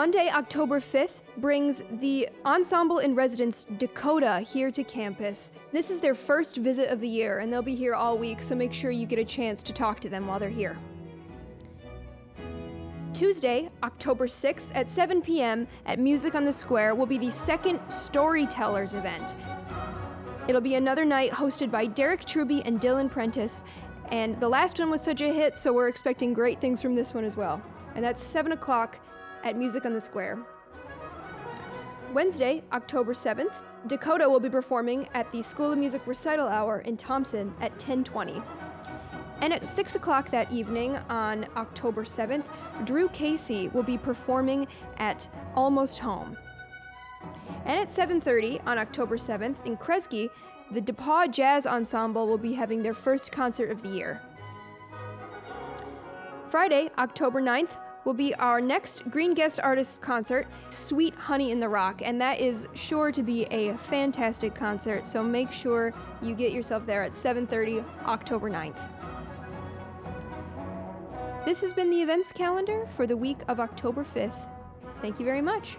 Monday, 0.00 0.30
October 0.30 0.80
5th, 0.80 1.20
brings 1.36 1.84
the 2.00 2.26
Ensemble 2.46 3.00
in 3.00 3.14
Residence 3.14 3.66
Dakota 3.76 4.40
here 4.40 4.70
to 4.70 4.82
campus. 4.82 5.52
This 5.72 5.90
is 5.90 6.00
their 6.00 6.14
first 6.14 6.56
visit 6.56 6.88
of 6.88 7.02
the 7.02 7.06
year, 7.06 7.40
and 7.40 7.52
they'll 7.52 7.60
be 7.60 7.74
here 7.74 7.94
all 7.94 8.16
week, 8.16 8.40
so 8.40 8.54
make 8.54 8.72
sure 8.72 8.90
you 8.90 9.04
get 9.04 9.18
a 9.18 9.24
chance 9.26 9.62
to 9.62 9.74
talk 9.74 10.00
to 10.00 10.08
them 10.08 10.26
while 10.26 10.38
they're 10.38 10.48
here. 10.48 10.78
Tuesday, 13.12 13.68
October 13.82 14.26
6th 14.26 14.68
at 14.74 14.88
7 14.88 15.20
p.m. 15.20 15.68
at 15.84 15.98
Music 15.98 16.34
on 16.34 16.46
the 16.46 16.52
Square 16.54 16.94
will 16.94 17.04
be 17.04 17.18
the 17.18 17.30
second 17.30 17.78
Storytellers 17.88 18.94
event. 18.94 19.34
It'll 20.48 20.62
be 20.62 20.76
another 20.76 21.04
night 21.04 21.30
hosted 21.30 21.70
by 21.70 21.84
Derek 21.84 22.24
Truby 22.24 22.62
and 22.64 22.80
Dylan 22.80 23.10
Prentice, 23.10 23.64
and 24.10 24.40
the 24.40 24.48
last 24.48 24.78
one 24.78 24.88
was 24.88 25.02
such 25.02 25.20
a 25.20 25.30
hit, 25.30 25.58
so 25.58 25.74
we're 25.74 25.88
expecting 25.88 26.32
great 26.32 26.58
things 26.58 26.80
from 26.80 26.94
this 26.94 27.12
one 27.12 27.24
as 27.24 27.36
well. 27.36 27.60
And 27.94 28.02
that's 28.02 28.22
7 28.22 28.52
o'clock 28.52 28.98
at 29.44 29.56
Music 29.56 29.84
on 29.84 29.92
the 29.92 30.00
Square. 30.00 30.38
Wednesday, 32.12 32.62
October 32.72 33.14
7th, 33.14 33.52
Dakota 33.86 34.28
will 34.28 34.40
be 34.40 34.50
performing 34.50 35.08
at 35.14 35.30
the 35.32 35.42
School 35.42 35.72
of 35.72 35.78
Music 35.78 36.02
Recital 36.06 36.48
Hour 36.48 36.80
in 36.80 36.96
Thompson 36.96 37.54
at 37.60 37.70
1020. 37.72 38.42
And 39.40 39.52
at 39.52 39.66
6 39.66 39.94
o'clock 39.94 40.30
that 40.30 40.52
evening 40.52 40.96
on 41.08 41.46
October 41.56 42.04
7th, 42.04 42.44
Drew 42.84 43.08
Casey 43.08 43.68
will 43.68 43.82
be 43.82 43.96
performing 43.96 44.66
at 44.98 45.28
Almost 45.54 45.98
Home. 46.00 46.36
And 47.64 47.78
at 47.78 47.88
7:30 47.88 48.60
on 48.66 48.78
October 48.78 49.16
7th 49.16 49.64
in 49.64 49.76
Kresge, 49.76 50.30
the 50.72 50.80
DePauw 50.80 51.30
Jazz 51.30 51.66
Ensemble 51.66 52.28
will 52.28 52.38
be 52.38 52.52
having 52.52 52.82
their 52.82 52.94
first 52.94 53.32
concert 53.32 53.70
of 53.70 53.82
the 53.82 53.88
year. 53.88 54.20
Friday, 56.48 56.90
October 56.98 57.40
9th, 57.40 57.78
will 58.04 58.14
be 58.14 58.34
our 58.36 58.60
next 58.60 59.08
Green 59.10 59.34
Guest 59.34 59.60
Artist 59.62 60.00
concert, 60.00 60.46
Sweet 60.68 61.14
Honey 61.14 61.50
in 61.50 61.60
the 61.60 61.68
Rock, 61.68 62.02
and 62.04 62.20
that 62.20 62.40
is 62.40 62.68
sure 62.74 63.12
to 63.12 63.22
be 63.22 63.44
a 63.46 63.76
fantastic 63.76 64.54
concert, 64.54 65.06
so 65.06 65.22
make 65.22 65.52
sure 65.52 65.92
you 66.22 66.34
get 66.34 66.52
yourself 66.52 66.86
there 66.86 67.02
at 67.02 67.12
7:30 67.12 67.84
October 68.06 68.48
9th. 68.48 68.80
This 71.44 71.60
has 71.60 71.72
been 71.72 71.90
the 71.90 72.02
events 72.02 72.32
calendar 72.32 72.86
for 72.86 73.06
the 73.06 73.16
week 73.16 73.38
of 73.48 73.60
October 73.60 74.04
5th. 74.04 74.48
Thank 75.00 75.18
you 75.18 75.24
very 75.24 75.42
much. 75.42 75.78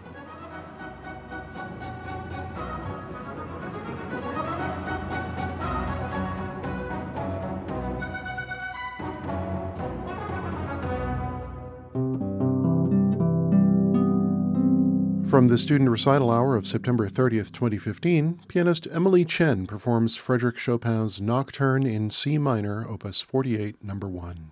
From 15.42 15.48
the 15.48 15.58
student 15.58 15.90
recital 15.90 16.30
hour 16.30 16.56
of 16.56 16.68
September 16.68 17.10
30th, 17.10 17.52
2015, 17.52 18.42
pianist 18.48 18.88
Emily 18.92 19.26
Chen 19.26 19.66
performs 19.66 20.16
Frederick 20.16 20.56
Chopin's 20.56 21.20
Nocturne 21.20 21.84
in 21.88 22.12
C 22.12 22.38
minor, 22.38 22.88
opus 22.88 23.22
48, 23.22 23.84
number 23.84 24.08
1. 24.08 24.52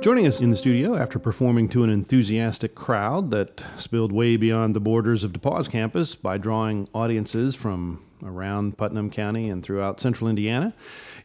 Joining 0.00 0.26
us 0.26 0.40
in 0.40 0.48
the 0.48 0.56
studio 0.56 0.96
after 0.96 1.18
performing 1.18 1.68
to 1.68 1.84
an 1.84 1.90
enthusiastic 1.90 2.74
crowd 2.74 3.30
that 3.32 3.62
spilled 3.76 4.12
way 4.12 4.38
beyond 4.38 4.74
the 4.74 4.80
borders 4.80 5.24
of 5.24 5.32
DePauw's 5.34 5.68
campus 5.68 6.14
by 6.14 6.38
drawing 6.38 6.88
audiences 6.94 7.54
from 7.54 8.02
around 8.24 8.78
Putnam 8.78 9.10
County 9.10 9.50
and 9.50 9.62
throughout 9.62 10.00
central 10.00 10.30
Indiana 10.30 10.72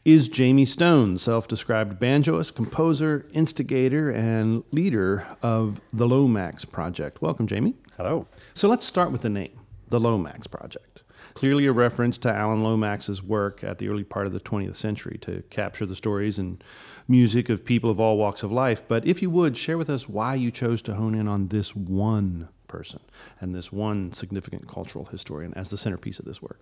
is 0.03 0.27
Jayme 0.27 0.67
Stone, 0.67 1.19
self 1.19 1.47
described 1.47 2.01
banjoist, 2.01 2.55
composer, 2.55 3.25
instigator, 3.31 4.11
and 4.11 4.65
leader 4.71 5.25
of 5.41 5.79
the 5.93 6.05
Lomax 6.05 6.65
Project. 6.65 7.21
Welcome, 7.21 7.47
Jayme. 7.47 7.75
Hello. 7.95 8.27
So 8.53 8.67
let's 8.67 8.85
start 8.85 9.09
with 9.09 9.21
the 9.21 9.29
name, 9.29 9.57
the 9.87 10.01
Lomax 10.01 10.47
Project. 10.47 11.04
Clearly 11.33 11.65
a 11.65 11.71
reference 11.71 12.17
to 12.19 12.31
Alan 12.31 12.63
Lomax's 12.63 13.21
work 13.21 13.63
at 13.63 13.77
the 13.77 13.89
early 13.89 14.03
part 14.03 14.27
of 14.27 14.33
the 14.33 14.39
20th 14.39 14.75
century 14.75 15.17
to 15.21 15.43
capture 15.49 15.85
the 15.85 15.95
stories 15.95 16.37
and 16.37 16.63
music 17.07 17.49
of 17.49 17.65
people 17.65 17.89
of 17.89 17.99
all 17.99 18.17
walks 18.17 18.43
of 18.43 18.51
life. 18.51 18.87
But 18.87 19.05
if 19.05 19.21
you 19.21 19.29
would, 19.29 19.57
share 19.57 19.77
with 19.77 19.89
us 19.89 20.07
why 20.07 20.35
you 20.35 20.51
chose 20.51 20.81
to 20.83 20.95
hone 20.95 21.15
in 21.15 21.27
on 21.27 21.47
this 21.49 21.75
one 21.75 22.49
person 22.67 22.99
and 23.39 23.53
this 23.53 23.71
one 23.71 24.11
significant 24.13 24.67
cultural 24.67 25.05
historian 25.05 25.53
as 25.55 25.69
the 25.69 25.77
centerpiece 25.77 26.19
of 26.19 26.25
this 26.25 26.41
work. 26.41 26.59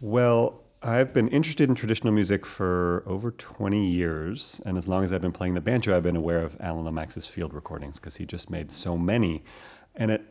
Well, 0.00 0.62
I've 0.82 1.12
been 1.12 1.28
interested 1.28 1.68
in 1.68 1.74
traditional 1.74 2.12
music 2.12 2.44
for 2.44 3.02
over 3.06 3.30
20 3.30 3.86
years. 3.86 4.60
And 4.66 4.76
as 4.76 4.86
long 4.86 5.02
as 5.02 5.12
I've 5.12 5.22
been 5.22 5.32
playing 5.32 5.54
the 5.54 5.60
banjo, 5.60 5.96
I've 5.96 6.02
been 6.02 6.16
aware 6.16 6.42
of 6.42 6.56
Alan 6.60 6.84
Lomax's 6.84 7.26
field 7.26 7.54
recordings 7.54 7.98
because 7.98 8.16
he 8.16 8.26
just 8.26 8.50
made 8.50 8.70
so 8.70 8.96
many. 8.96 9.42
And 9.94 10.10
it 10.10 10.22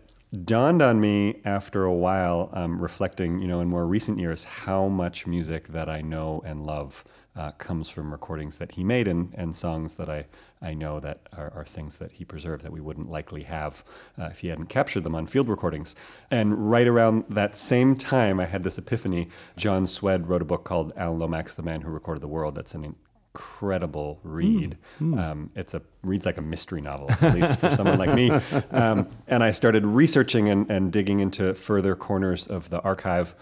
dawned 0.44 0.82
on 0.82 1.00
me 1.00 1.42
after 1.46 1.84
a 1.84 1.94
while, 1.94 2.50
um, 2.54 2.82
reflecting, 2.82 3.40
you 3.40 3.48
know, 3.48 3.62
in 3.62 3.68
more 3.68 3.86
recent 3.86 4.20
years, 4.20 4.44
how 4.44 4.88
much 4.88 5.28
music 5.28 5.68
that 5.70 5.90
I 5.90 6.02
know 6.02 6.42
and 6.46 6.66
love 6.66 7.04
uh, 7.36 7.52
comes 7.52 7.90
from 7.90 8.12
recordings 8.12 8.58
that 8.58 8.72
he 8.72 8.84
made 8.84 9.08
and, 9.08 9.34
and 9.36 9.56
songs 9.56 9.96
that 9.96 10.10
I, 10.10 10.26
I 10.62 10.74
know 10.74 11.00
that 11.02 11.20
are, 11.36 11.52
are 11.54 11.66
things 11.66 11.98
that 11.98 12.14
he 12.14 12.24
preserved 12.24 12.64
that 12.64 12.72
we 12.72 12.80
wouldn't 12.80 13.10
likely 13.10 13.44
have 13.44 13.84
uh, 14.18 14.26
if 14.26 14.40
he 14.40 14.48
hadn't 14.48 14.68
captured 14.68 15.04
them 15.04 15.16
on 15.16 15.28
field 15.28 15.50
recordings. 15.50 15.96
And 16.32 16.70
right 16.70 16.88
around 16.88 17.26
that 17.30 17.56
same 17.56 17.96
time, 17.96 18.40
I 18.40 18.46
had 18.46 18.64
this 18.64 18.78
epiphany. 18.78 19.28
John 19.58 19.86
Szwed 19.86 20.28
wrote 20.28 20.42
a 20.42 20.46
book 20.46 20.64
called 20.64 20.94
Alan 20.96 21.20
Lomax, 21.20 21.54
The 21.54 21.64
Man 21.64 21.82
Who 21.82 21.90
Recorded 21.90 22.22
the 22.22 22.28
World. 22.28 22.56
That's 22.56 22.74
an 22.74 22.96
incredible 23.36 24.20
read. 24.24 24.78
Mm, 25.00 25.14
mm. 25.14 25.20
Um, 25.20 25.50
it's 25.56 25.74
a 25.74 25.82
reads 26.04 26.26
like 26.26 26.38
a 26.38 26.42
mystery 26.42 26.82
novel, 26.82 27.12
at 27.12 27.34
least 27.34 27.60
for 27.60 27.72
someone 27.72 27.98
like 27.98 28.14
me. 28.14 28.32
Um, 28.72 29.08
and 29.28 29.44
I 29.44 29.52
started 29.52 29.86
researching 29.86 30.50
and, 30.50 30.70
and 30.70 30.92
digging 30.92 31.20
into 31.20 31.54
further 31.54 31.96
corners 31.96 32.48
of 32.48 32.70
the 32.70 32.82
archive. 32.82 33.36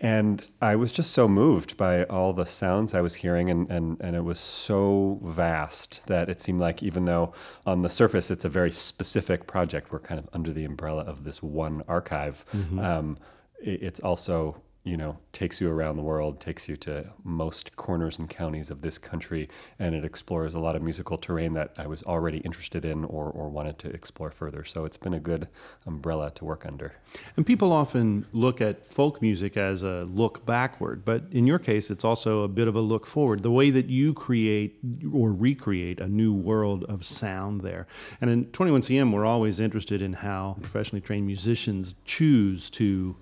And 0.00 0.46
I 0.60 0.76
was 0.76 0.90
just 0.92 1.12
so 1.12 1.28
moved 1.28 1.76
by 1.76 2.04
all 2.04 2.32
the 2.32 2.44
sounds 2.44 2.92
I 2.92 3.00
was 3.00 3.14
hearing, 3.16 3.50
and, 3.50 3.70
and, 3.70 4.00
and 4.00 4.16
it 4.16 4.22
was 4.22 4.40
so 4.40 5.20
vast 5.22 6.06
that 6.06 6.28
it 6.28 6.42
seemed 6.42 6.60
like, 6.60 6.82
even 6.82 7.04
though 7.04 7.32
on 7.66 7.82
the 7.82 7.88
surface 7.88 8.30
it's 8.30 8.44
a 8.44 8.48
very 8.48 8.70
specific 8.70 9.46
project, 9.46 9.92
we're 9.92 10.00
kind 10.00 10.18
of 10.18 10.28
under 10.32 10.52
the 10.52 10.64
umbrella 10.64 11.02
of 11.02 11.24
this 11.24 11.42
one 11.42 11.82
archive, 11.88 12.44
mm-hmm. 12.52 12.78
um, 12.78 13.18
it, 13.60 13.82
it's 13.82 14.00
also 14.00 14.60
you 14.84 14.96
know, 14.96 15.16
takes 15.30 15.60
you 15.60 15.70
around 15.70 15.96
the 15.96 16.02
world, 16.02 16.40
takes 16.40 16.68
you 16.68 16.76
to 16.76 17.12
most 17.22 17.76
corners 17.76 18.18
and 18.18 18.28
counties 18.28 18.68
of 18.68 18.82
this 18.82 18.98
country, 18.98 19.48
and 19.78 19.94
it 19.94 20.04
explores 20.04 20.54
a 20.54 20.58
lot 20.58 20.74
of 20.74 20.82
musical 20.82 21.16
terrain 21.16 21.52
that 21.54 21.72
I 21.78 21.86
was 21.86 22.02
already 22.02 22.38
interested 22.38 22.84
in 22.84 23.04
or, 23.04 23.26
or 23.26 23.48
wanted 23.48 23.78
to 23.80 23.90
explore 23.90 24.32
further. 24.32 24.64
So 24.64 24.84
it's 24.84 24.96
been 24.96 25.14
a 25.14 25.20
good 25.20 25.46
umbrella 25.86 26.32
to 26.32 26.44
work 26.44 26.66
under. 26.66 26.94
And 27.36 27.46
people 27.46 27.72
often 27.72 28.26
look 28.32 28.60
at 28.60 28.84
folk 28.84 29.22
music 29.22 29.56
as 29.56 29.84
a 29.84 30.04
look 30.08 30.44
backward, 30.44 31.04
but 31.04 31.24
in 31.30 31.46
your 31.46 31.60
case, 31.60 31.88
it's 31.88 32.04
also 32.04 32.42
a 32.42 32.48
bit 32.48 32.66
of 32.66 32.74
a 32.74 32.80
look 32.80 33.06
forward. 33.06 33.44
The 33.44 33.52
way 33.52 33.70
that 33.70 33.86
you 33.86 34.12
create 34.12 34.80
or 35.12 35.32
recreate 35.32 36.00
a 36.00 36.08
new 36.08 36.34
world 36.34 36.84
of 36.84 37.06
sound 37.06 37.60
there. 37.60 37.86
And 38.20 38.28
in 38.30 38.46
21CM, 38.46 39.12
we're 39.12 39.26
always 39.26 39.60
interested 39.60 40.02
in 40.02 40.14
how 40.14 40.56
professionally 40.60 41.00
trained 41.00 41.26
musicians 41.26 41.94
choose 42.04 42.68
to 42.70 43.14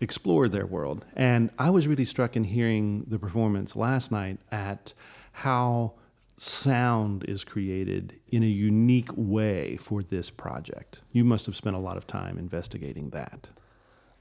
explore 0.00 0.48
their 0.48 0.66
world. 0.66 1.04
And 1.14 1.50
I 1.58 1.70
was 1.70 1.86
really 1.86 2.04
struck 2.04 2.36
in 2.36 2.44
hearing 2.44 3.04
the 3.06 3.18
performance 3.18 3.76
last 3.76 4.12
night 4.12 4.38
at 4.50 4.92
how 5.32 5.94
sound 6.36 7.24
is 7.24 7.44
created 7.44 8.14
in 8.28 8.42
a 8.42 8.46
unique 8.46 9.10
way 9.14 9.76
for 9.78 10.02
this 10.02 10.30
project. 10.30 11.00
You 11.12 11.24
must 11.24 11.46
have 11.46 11.56
spent 11.56 11.76
a 11.76 11.78
lot 11.80 11.96
of 11.96 12.06
time 12.06 12.38
investigating 12.38 13.10
that. 13.10 13.48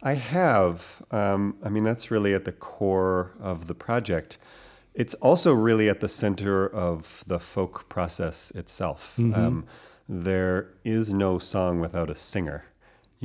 I 0.01 0.13
have. 0.13 1.03
Um, 1.12 1.58
I 1.63 1.70
mean, 1.70 1.84
that's 1.84 2.12
really 2.12 2.34
at 2.34 2.46
the 2.46 2.51
core 2.51 3.36
of 3.39 3.67
the 3.67 3.75
project. 3.75 4.38
It's 4.94 5.13
also 5.15 5.53
really 5.53 5.89
at 5.89 6.00
the 6.00 6.08
center 6.08 6.67
of 6.67 7.24
the 7.27 7.39
folk 7.39 7.89
process 7.89 8.51
itself. 8.51 9.15
Mm-hmm. 9.17 9.34
Um, 9.34 9.65
there 10.08 10.70
is 10.84 11.13
no 11.13 11.39
song 11.39 11.79
without 11.79 12.10
a 12.10 12.15
singer 12.15 12.65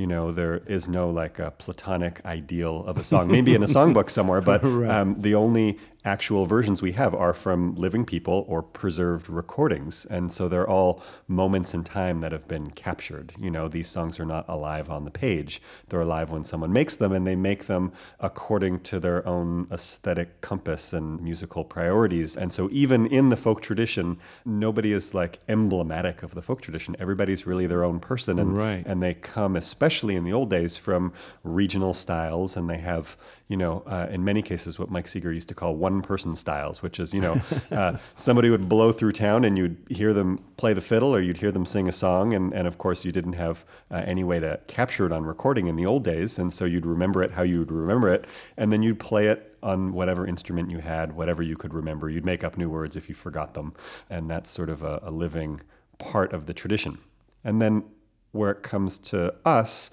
you 0.01 0.07
know 0.07 0.33
there 0.33 0.63
is 0.67 0.89
no 0.89 1.11
like 1.11 1.39
a 1.39 1.51
platonic 1.53 2.25
ideal 2.25 2.85
of 2.87 2.97
a 2.97 3.05
song 3.05 3.31
maybe 3.31 3.55
in 3.55 3.63
a 3.63 3.67
songbook 3.67 4.09
somewhere 4.09 4.41
but 4.41 4.61
right. 4.65 4.91
um, 4.91 5.15
the 5.21 5.35
only 5.35 5.79
actual 6.05 6.47
versions 6.47 6.81
we 6.81 6.93
have 6.93 7.15
are 7.15 7.35
from 7.35 7.75
living 7.75 8.05
people 8.05 8.45
or 8.49 8.63
preserved 8.63 9.29
recordings. 9.29 10.07
And 10.07 10.33
so 10.33 10.49
they're 10.49 10.69
all 10.69 11.03
moments 11.29 11.75
in 11.75 11.85
time 11.85 12.21
that 12.21 12.33
have 12.33 12.49
been 12.49 12.71
captured. 12.71 13.33
You 13.39 13.51
know, 13.51 13.69
these 13.69 13.89
songs 13.89 14.19
are 14.19 14.25
not 14.25 14.45
alive 14.49 14.89
on 14.89 15.05
the 15.05 15.11
page. 15.11 15.61
They're 15.89 16.01
alive 16.01 16.31
when 16.31 16.45
someone 16.45 16.73
makes 16.73 16.97
them, 16.97 17.13
and 17.13 17.27
they 17.27 17.37
make 17.37 17.67
them 17.67 17.93
according 18.19 18.81
to 18.81 19.01
their 19.01 19.27
own 19.27 19.67
aesthetic 19.71 20.41
compass 20.41 20.93
and 20.93 21.21
musical 21.21 21.65
priorities. 21.65 22.37
And 22.37 22.53
so 22.53 22.69
even 22.73 23.07
in 23.07 23.29
the 23.29 23.37
folk 23.37 23.61
tradition, 23.61 24.19
nobody 24.45 24.93
is 24.93 25.15
like 25.15 25.41
emblematic 25.49 26.23
of 26.23 26.35
the 26.35 26.43
folk 26.43 26.63
tradition. 26.63 26.97
Everybody's 26.99 27.47
really 27.47 27.67
their 27.67 27.85
own 27.85 28.01
person. 28.01 28.39
And, 28.39 28.57
right. 28.57 28.83
and 28.87 29.03
they 29.03 29.15
come, 29.15 29.57
especially 29.57 30.17
in 30.17 30.25
the 30.25 30.33
old 30.33 30.51
days, 30.51 30.77
from 30.77 31.13
regional 31.45 31.95
styles, 31.95 32.57
and 32.57 32.71
they 32.71 32.79
have, 32.79 33.17
you 33.51 33.57
know, 33.57 33.83
uh, 33.85 34.07
in 34.09 34.23
many 34.23 34.43
cases, 34.43 34.79
what 34.79 34.93
Mike 34.93 35.09
Seeger 35.09 35.33
used 35.33 35.49
to 35.49 35.57
call 35.57 35.75
one 35.75 36.03
person 36.03 36.37
styles, 36.37 36.83
which 36.83 37.01
is, 37.01 37.13
you 37.13 37.21
know, 37.21 37.37
uh, 37.73 37.97
somebody 38.15 38.49
would 38.49 38.69
blow 38.69 38.93
through 38.93 39.11
town 39.11 39.45
and 39.45 39.59
you'd 39.59 39.77
hear 39.89 40.15
them 40.15 40.39
play 40.57 40.73
the 40.73 40.81
fiddle 40.81 41.13
or 41.13 41.21
you'd 41.21 41.39
hear 41.39 41.51
them 41.51 41.67
sing 41.67 41.89
a 41.89 41.93
song. 41.93 42.33
And, 42.33 42.55
and 42.55 42.69
of 42.69 42.79
course, 42.79 43.05
you 43.05 43.11
didn't 43.11 43.33
have 43.33 43.65
uh, 43.91 44.05
any 44.07 44.23
way 44.23 44.39
to 44.39 44.61
capture 44.69 45.05
it 45.05 45.11
on 45.11 45.25
recording 45.25 45.67
in 45.67 45.75
the 45.75 45.85
old 45.85 46.05
days. 46.05 46.39
And 46.39 46.53
so 46.53 46.65
you'd 46.65 46.87
remember 46.87 47.25
it 47.25 47.33
how 47.33 47.43
you 47.43 47.59
would 47.59 47.73
remember 47.73 48.09
it. 48.09 48.25
And 48.57 48.73
then 48.73 48.85
you'd 48.85 49.01
play 49.01 49.27
it 49.27 49.59
on 49.65 49.95
whatever 49.95 50.29
instrument 50.29 50.71
you 50.71 50.79
had, 50.79 51.17
whatever 51.17 51.43
you 51.43 51.57
could 51.57 51.75
remember. 51.75 52.09
You'd 52.09 52.25
make 52.25 52.45
up 52.45 52.57
new 52.57 52.71
words 52.71 52.95
if 52.95 53.09
you 53.09 53.17
forgot 53.17 53.55
them. 53.55 53.75
And 54.09 54.31
that's 54.31 54.49
sort 54.49 54.71
of 54.71 54.85
a, 54.85 55.01
a 55.03 55.11
living 55.11 55.61
part 55.99 56.33
of 56.33 56.47
the 56.47 56.55
tradition. 56.55 56.99
And 57.43 57.61
then 57.61 57.83
where 58.31 58.53
it 58.53 58.63
comes 58.63 58.97
to 58.97 59.35
us, 59.45 59.91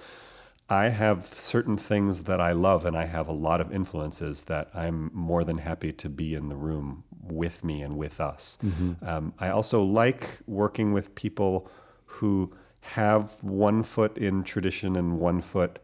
I 0.70 0.90
have 0.90 1.26
certain 1.26 1.78
things 1.78 2.24
that 2.24 2.42
I 2.42 2.52
love, 2.52 2.86
and 2.86 2.98
I 2.98 3.06
have 3.06 3.28
a 3.28 3.34
lot 3.34 3.62
of 3.62 3.72
influences 3.72 4.44
that 4.44 4.70
I'm 4.74 5.10
more 5.14 5.44
than 5.44 5.60
happy 5.60 5.94
to 5.94 6.10
be 6.10 6.34
in 6.34 6.50
the 6.50 6.56
room 6.56 7.06
with 7.24 7.64
me 7.64 7.82
and 7.82 7.98
with 7.98 8.20
us. 8.20 8.58
Mm-hmm. 8.64 8.94
Um, 9.06 9.34
I 9.40 9.50
also 9.50 9.82
like 9.82 10.40
working 10.46 10.92
with 10.92 11.16
people 11.16 11.70
who 12.06 12.54
have 12.82 13.32
one 13.42 13.84
foot 13.84 14.18
in 14.18 14.44
tradition 14.44 14.96
and 14.96 15.20
one 15.20 15.42
foot, 15.42 15.80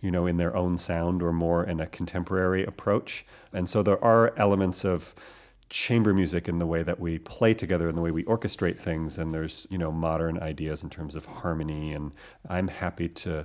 you 0.00 0.10
know, 0.10 0.26
in 0.26 0.36
their 0.36 0.54
own 0.54 0.76
sound 0.76 1.22
or 1.22 1.32
more 1.32 1.64
in 1.64 1.80
a 1.80 1.86
contemporary 1.86 2.64
approach. 2.64 3.24
And 3.52 3.68
so 3.68 3.82
there 3.82 4.02
are 4.04 4.34
elements 4.36 4.84
of 4.84 5.14
chamber 5.68 6.14
music 6.14 6.48
in 6.48 6.58
the 6.58 6.66
way 6.66 6.82
that 6.82 7.00
we 7.00 7.18
play 7.18 7.52
together 7.52 7.88
and 7.88 7.98
the 7.98 8.02
way 8.02 8.10
we 8.10 8.22
orchestrate 8.24 8.78
things 8.78 9.18
and 9.18 9.34
there's 9.34 9.66
you 9.68 9.76
know 9.76 9.90
modern 9.90 10.38
ideas 10.38 10.84
in 10.84 10.88
terms 10.88 11.16
of 11.16 11.26
harmony 11.26 11.92
and 11.92 12.12
i'm 12.48 12.68
happy 12.68 13.08
to 13.08 13.44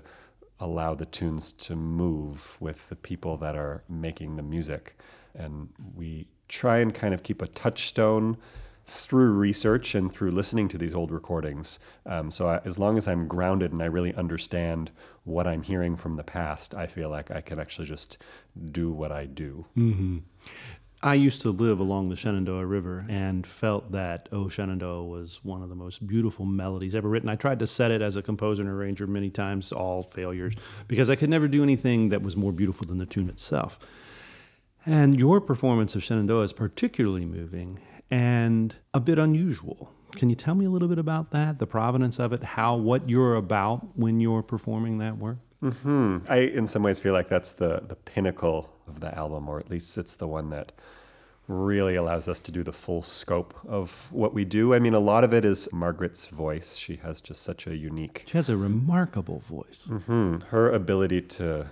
allow 0.61 0.93
the 0.93 1.05
tunes 1.05 1.51
to 1.51 1.75
move 1.75 2.55
with 2.61 2.87
the 2.87 2.95
people 2.95 3.35
that 3.37 3.55
are 3.55 3.83
making 3.89 4.37
the 4.37 4.43
music. 4.43 4.97
And 5.35 5.69
we 5.95 6.27
try 6.47 6.77
and 6.77 6.93
kind 6.93 7.13
of 7.13 7.23
keep 7.23 7.41
a 7.41 7.47
touchstone 7.47 8.37
through 8.85 9.31
research 9.31 9.95
and 9.95 10.11
through 10.11 10.31
listening 10.31 10.67
to 10.67 10.77
these 10.77 10.93
old 10.93 11.11
recordings. 11.11 11.79
Um, 12.05 12.29
so 12.29 12.47
I, 12.47 12.61
as 12.65 12.77
long 12.77 12.97
as 12.97 13.07
I'm 13.07 13.27
grounded 13.27 13.71
and 13.71 13.81
I 13.81 13.85
really 13.85 14.13
understand 14.13 14.91
what 15.23 15.47
I'm 15.47 15.63
hearing 15.63 15.95
from 15.95 16.15
the 16.15 16.23
past, 16.23 16.75
I 16.75 16.87
feel 16.87 17.09
like 17.09 17.31
I 17.31 17.41
can 17.41 17.59
actually 17.59 17.87
just 17.87 18.17
do 18.71 18.91
what 18.91 19.11
I 19.11 19.25
do. 19.25 19.65
Mm-hmm. 19.77 20.17
I 21.03 21.15
used 21.15 21.41
to 21.41 21.49
live 21.49 21.79
along 21.79 22.09
the 22.09 22.15
Shenandoah 22.15 22.65
River 22.65 23.05
and 23.09 23.45
felt 23.45 23.91
that 23.91 24.29
Oh 24.31 24.47
Shenandoah 24.49 25.03
was 25.03 25.39
one 25.43 25.63
of 25.63 25.69
the 25.69 25.75
most 25.75 26.05
beautiful 26.05 26.45
melodies 26.45 26.93
ever 26.93 27.09
written. 27.09 27.27
I 27.27 27.35
tried 27.35 27.57
to 27.59 27.67
set 27.67 27.89
it 27.89 28.03
as 28.03 28.17
a 28.17 28.21
composer 28.21 28.61
and 28.61 28.69
arranger 28.69 29.07
many 29.07 29.31
times, 29.31 29.71
all 29.71 30.03
failures, 30.03 30.53
because 30.87 31.09
I 31.09 31.15
could 31.15 31.29
never 31.29 31.47
do 31.47 31.63
anything 31.63 32.09
that 32.09 32.21
was 32.21 32.37
more 32.37 32.51
beautiful 32.51 32.85
than 32.85 32.97
the 32.97 33.07
tune 33.07 33.29
itself. 33.29 33.79
And 34.85 35.19
your 35.19 35.41
performance 35.41 35.95
of 35.95 36.03
Shenandoah 36.03 36.43
is 36.43 36.53
particularly 36.53 37.25
moving 37.25 37.79
and 38.11 38.75
a 38.93 38.99
bit 38.99 39.17
unusual. 39.17 39.91
Can 40.11 40.29
you 40.29 40.35
tell 40.35 40.53
me 40.53 40.65
a 40.65 40.69
little 40.69 40.87
bit 40.87 40.99
about 40.99 41.31
that, 41.31 41.57
the 41.57 41.67
provenance 41.67 42.19
of 42.19 42.31
it, 42.31 42.43
how 42.43 42.75
what 42.75 43.09
you're 43.09 43.35
about 43.35 43.97
when 43.97 44.19
you're 44.19 44.43
performing 44.43 44.99
that 44.99 45.17
work? 45.17 45.37
Mm-hmm. 45.63 46.17
I, 46.27 46.37
in 46.37 46.67
some 46.67 46.83
ways, 46.83 46.99
feel 46.99 47.13
like 47.13 47.29
that's 47.29 47.51
the 47.51 47.83
the 47.87 47.95
pinnacle 47.95 48.69
of 48.91 48.99
the 48.99 49.11
album, 49.17 49.47
or 49.49 49.59
at 49.59 49.69
least 49.69 49.97
it's 49.97 50.15
the 50.15 50.27
one 50.27 50.49
that 50.51 50.71
really 51.47 51.95
allows 51.95 52.27
us 52.27 52.39
to 52.39 52.51
do 52.51 52.63
the 52.63 52.71
full 52.71 53.01
scope 53.03 53.53
of 53.67 54.07
what 54.11 54.33
we 54.33 54.45
do. 54.45 54.73
I 54.73 54.79
mean, 54.79 54.93
a 54.93 54.99
lot 54.99 55.23
of 55.23 55.33
it 55.33 55.43
is 55.43 55.67
Margaret's 55.73 56.27
voice. 56.27 56.75
She 56.75 56.97
has 56.97 57.19
just 57.19 57.41
such 57.41 57.67
a 57.67 57.75
unique, 57.75 58.23
She 58.27 58.37
has 58.37 58.47
a 58.49 58.55
remarkable 58.55 59.39
voice. 59.39 59.89
hmm, 60.05 60.37
her 60.49 60.69
ability 60.71 61.21
to 61.37 61.67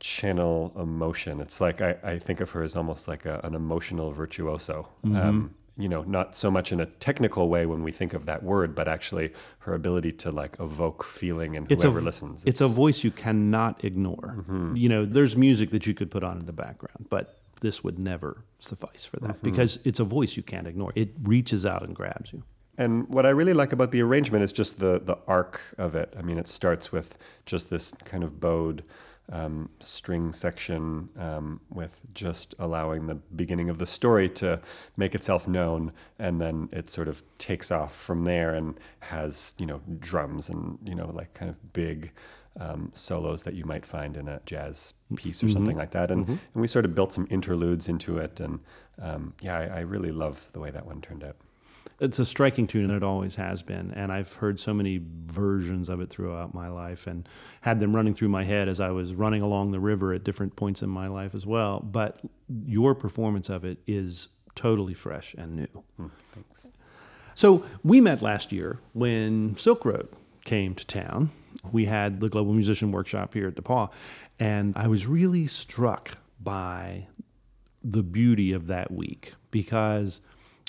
channel 0.00 0.72
emotion. 0.76 1.40
It's 1.40 1.60
like 1.60 1.80
I, 1.80 1.96
I 2.02 2.18
think 2.18 2.40
of 2.40 2.50
her 2.50 2.62
as 2.62 2.74
almost 2.76 3.06
like 3.08 3.24
a, 3.24 3.40
an 3.44 3.54
emotional 3.54 4.10
virtuoso. 4.10 4.88
Um, 5.04 5.54
you 5.76 5.88
know, 5.88 6.02
not 6.02 6.36
so 6.36 6.50
much 6.50 6.70
in 6.72 6.80
a 6.80 6.86
technical 6.86 7.48
way 7.48 7.64
when 7.64 7.82
we 7.82 7.92
think 7.92 8.12
of 8.12 8.26
that 8.26 8.42
word, 8.42 8.74
but 8.74 8.88
actually 8.88 9.32
her 9.60 9.74
ability 9.74 10.12
to 10.12 10.30
like 10.30 10.56
evoke 10.60 11.02
feeling 11.02 11.54
in 11.54 11.66
It's 11.70 11.82
whoever 11.82 12.00
a, 12.00 12.02
listens. 12.02 12.44
It's 12.44 12.60
a 12.60 12.68
voice 12.68 13.02
you 13.02 13.10
cannot 13.10 13.84
ignore. 13.84 14.36
Mm-hmm. 14.38 14.76
You 14.76 14.88
know, 14.88 15.04
there's 15.04 15.36
music 15.36 15.70
that 15.70 15.86
you 15.86 15.94
could 15.94 16.10
put 16.10 16.22
on 16.22 16.38
in 16.38 16.46
the 16.46 16.52
background, 16.52 17.06
but 17.08 17.38
this 17.60 17.82
would 17.82 17.98
never 17.98 18.44
suffice 18.58 19.04
for 19.04 19.18
that 19.20 19.36
mm-hmm. 19.36 19.50
because 19.50 19.78
it's 19.84 20.00
a 20.00 20.04
voice 20.04 20.36
you 20.36 20.42
can't 20.42 20.66
ignore. 20.66 20.92
It 20.94 21.10
reaches 21.22 21.64
out 21.64 21.82
and 21.82 21.94
grabs 21.94 22.32
you. 22.32 22.42
And 22.76 23.08
what 23.08 23.26
I 23.26 23.30
really 23.30 23.52
like 23.52 23.72
about 23.72 23.92
the 23.92 24.02
arrangement 24.02 24.44
is 24.44 24.52
just 24.52 24.80
the 24.80 24.98
the 24.98 25.18
arc 25.26 25.60
of 25.78 25.94
it. 25.94 26.14
I 26.18 26.22
mean, 26.22 26.38
it 26.38 26.48
starts 26.48 26.90
with 26.90 27.16
just 27.46 27.70
this 27.70 27.92
kind 28.04 28.24
of 28.24 28.40
bowed 28.40 28.82
um, 29.30 29.68
string 29.80 30.32
section 30.32 31.08
um, 31.18 31.60
with 31.70 32.00
just 32.14 32.54
allowing 32.58 33.06
the 33.06 33.14
beginning 33.14 33.70
of 33.70 33.78
the 33.78 33.86
story 33.86 34.28
to 34.30 34.60
make 34.96 35.14
itself 35.14 35.46
known, 35.46 35.92
and 36.18 36.40
then 36.40 36.68
it 36.72 36.90
sort 36.90 37.08
of 37.08 37.22
takes 37.38 37.70
off 37.70 37.94
from 37.94 38.24
there 38.24 38.54
and 38.54 38.78
has 39.00 39.54
you 39.58 39.66
know 39.66 39.80
drums 39.98 40.48
and 40.48 40.78
you 40.84 40.94
know 40.94 41.10
like 41.12 41.32
kind 41.34 41.50
of 41.50 41.72
big. 41.72 42.12
Um, 42.60 42.90
solos 42.92 43.44
that 43.44 43.54
you 43.54 43.64
might 43.64 43.86
find 43.86 44.14
in 44.14 44.28
a 44.28 44.38
jazz 44.44 44.92
piece 45.16 45.42
or 45.42 45.48
something 45.48 45.74
like 45.74 45.92
that, 45.92 46.10
and, 46.10 46.28
and 46.28 46.60
we 46.60 46.66
sort 46.66 46.84
of 46.84 46.94
built 46.94 47.10
some 47.14 47.26
interludes 47.30 47.88
into 47.88 48.18
it, 48.18 48.40
and 48.40 48.60
um, 49.00 49.32
yeah, 49.40 49.58
I, 49.58 49.64
I 49.64 49.80
really 49.80 50.12
love 50.12 50.50
the 50.52 50.60
way 50.60 50.70
that 50.70 50.84
one 50.84 51.00
turned 51.00 51.24
out. 51.24 51.36
It's 52.02 52.18
a 52.18 52.24
striking 52.24 52.66
tune, 52.66 52.84
and 52.86 52.92
it 52.92 53.04
always 53.04 53.36
has 53.36 53.62
been. 53.62 53.92
And 53.92 54.10
I've 54.10 54.32
heard 54.34 54.58
so 54.58 54.74
many 54.74 55.00
versions 55.26 55.88
of 55.88 56.00
it 56.00 56.10
throughout 56.10 56.52
my 56.52 56.68
life 56.68 57.06
and 57.06 57.28
had 57.60 57.78
them 57.78 57.94
running 57.94 58.12
through 58.12 58.28
my 58.28 58.42
head 58.42 58.68
as 58.68 58.80
I 58.80 58.90
was 58.90 59.14
running 59.14 59.40
along 59.40 59.70
the 59.70 59.78
river 59.78 60.12
at 60.12 60.24
different 60.24 60.56
points 60.56 60.82
in 60.82 60.90
my 60.90 61.06
life 61.06 61.32
as 61.32 61.46
well. 61.46 61.78
But 61.78 62.18
your 62.66 62.96
performance 62.96 63.48
of 63.48 63.64
it 63.64 63.78
is 63.86 64.28
totally 64.56 64.94
fresh 64.94 65.32
and 65.34 65.54
new. 65.54 65.84
Hmm, 65.96 66.06
thanks. 66.32 66.70
So 67.34 67.64
we 67.84 68.00
met 68.00 68.20
last 68.20 68.50
year 68.50 68.80
when 68.94 69.56
Silk 69.56 69.84
Road 69.84 70.08
came 70.44 70.74
to 70.74 70.84
town. 70.84 71.30
We 71.70 71.84
had 71.84 72.18
the 72.18 72.28
Global 72.28 72.52
Musician 72.52 72.90
Workshop 72.90 73.32
here 73.32 73.46
at 73.46 73.54
DePauw, 73.54 73.92
and 74.40 74.76
I 74.76 74.88
was 74.88 75.06
really 75.06 75.46
struck 75.46 76.18
by 76.40 77.06
the 77.84 78.02
beauty 78.02 78.52
of 78.52 78.66
that 78.66 78.90
week 78.90 79.34
because 79.52 80.20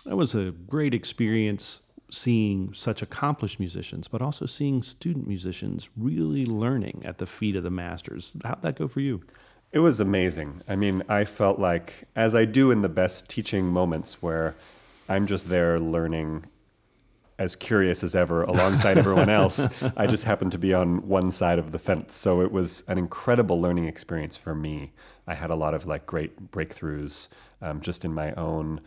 it 0.06 0.16
was 0.16 0.36
a 0.36 0.52
great 0.52 0.94
experience 0.94 1.82
seeing 2.10 2.74
such 2.74 3.02
accomplished 3.02 3.60
musicians, 3.60 4.08
but 4.08 4.22
also 4.22 4.46
seeing 4.46 4.84
student 4.84 5.28
musicians 5.28 5.90
really 5.98 6.46
learning 6.46 7.02
at 7.06 7.18
the 7.18 7.26
feet 7.26 7.56
of 7.56 7.64
the 7.64 7.72
masters. 7.72 8.38
How'd 8.44 8.62
that 8.62 8.78
go 8.78 8.88
for 8.88 9.00
you? 9.00 9.24
It 9.72 9.80
was 9.80 10.00
amazing. 10.00 10.62
I 10.68 10.76
mean, 10.76 11.02
I 11.10 11.26
felt 11.26 11.58
like, 11.58 12.08
as 12.16 12.36
I 12.36 12.46
do 12.46 12.70
in 12.70 12.84
the 12.84 12.90
best 12.90 13.30
teaching 13.30 13.66
moments, 13.66 14.22
where 14.22 14.56
I'm 15.10 15.26
just 15.26 15.50
there 15.50 15.80
learning 15.80 16.46
as 17.40 17.56
curious 17.56 18.04
as 18.04 18.16
ever 18.16 18.44
alongside 18.44 18.98
everyone 18.98 19.30
else. 19.42 19.68
I 19.98 20.06
just 20.06 20.24
happened 20.24 20.52
to 20.52 20.60
be 20.60 20.74
on 20.74 21.08
one 21.08 21.32
side 21.32 21.58
of 21.58 21.72
the 21.72 21.80
fence. 21.80 22.16
So 22.16 22.42
it 22.42 22.52
was 22.52 22.84
an 22.88 23.00
incredible 23.00 23.60
learning 23.60 23.86
experience 23.86 24.38
for 24.38 24.54
me. 24.54 24.94
I 25.26 25.34
had 25.34 25.50
a 25.50 25.56
lot 25.56 25.74
of 25.74 25.88
like 25.88 26.06
great 26.06 26.52
breakthroughs 26.52 27.30
um, 27.62 27.82
just 27.82 28.06
in 28.06 28.14
my 28.14 28.34
own 28.34 28.82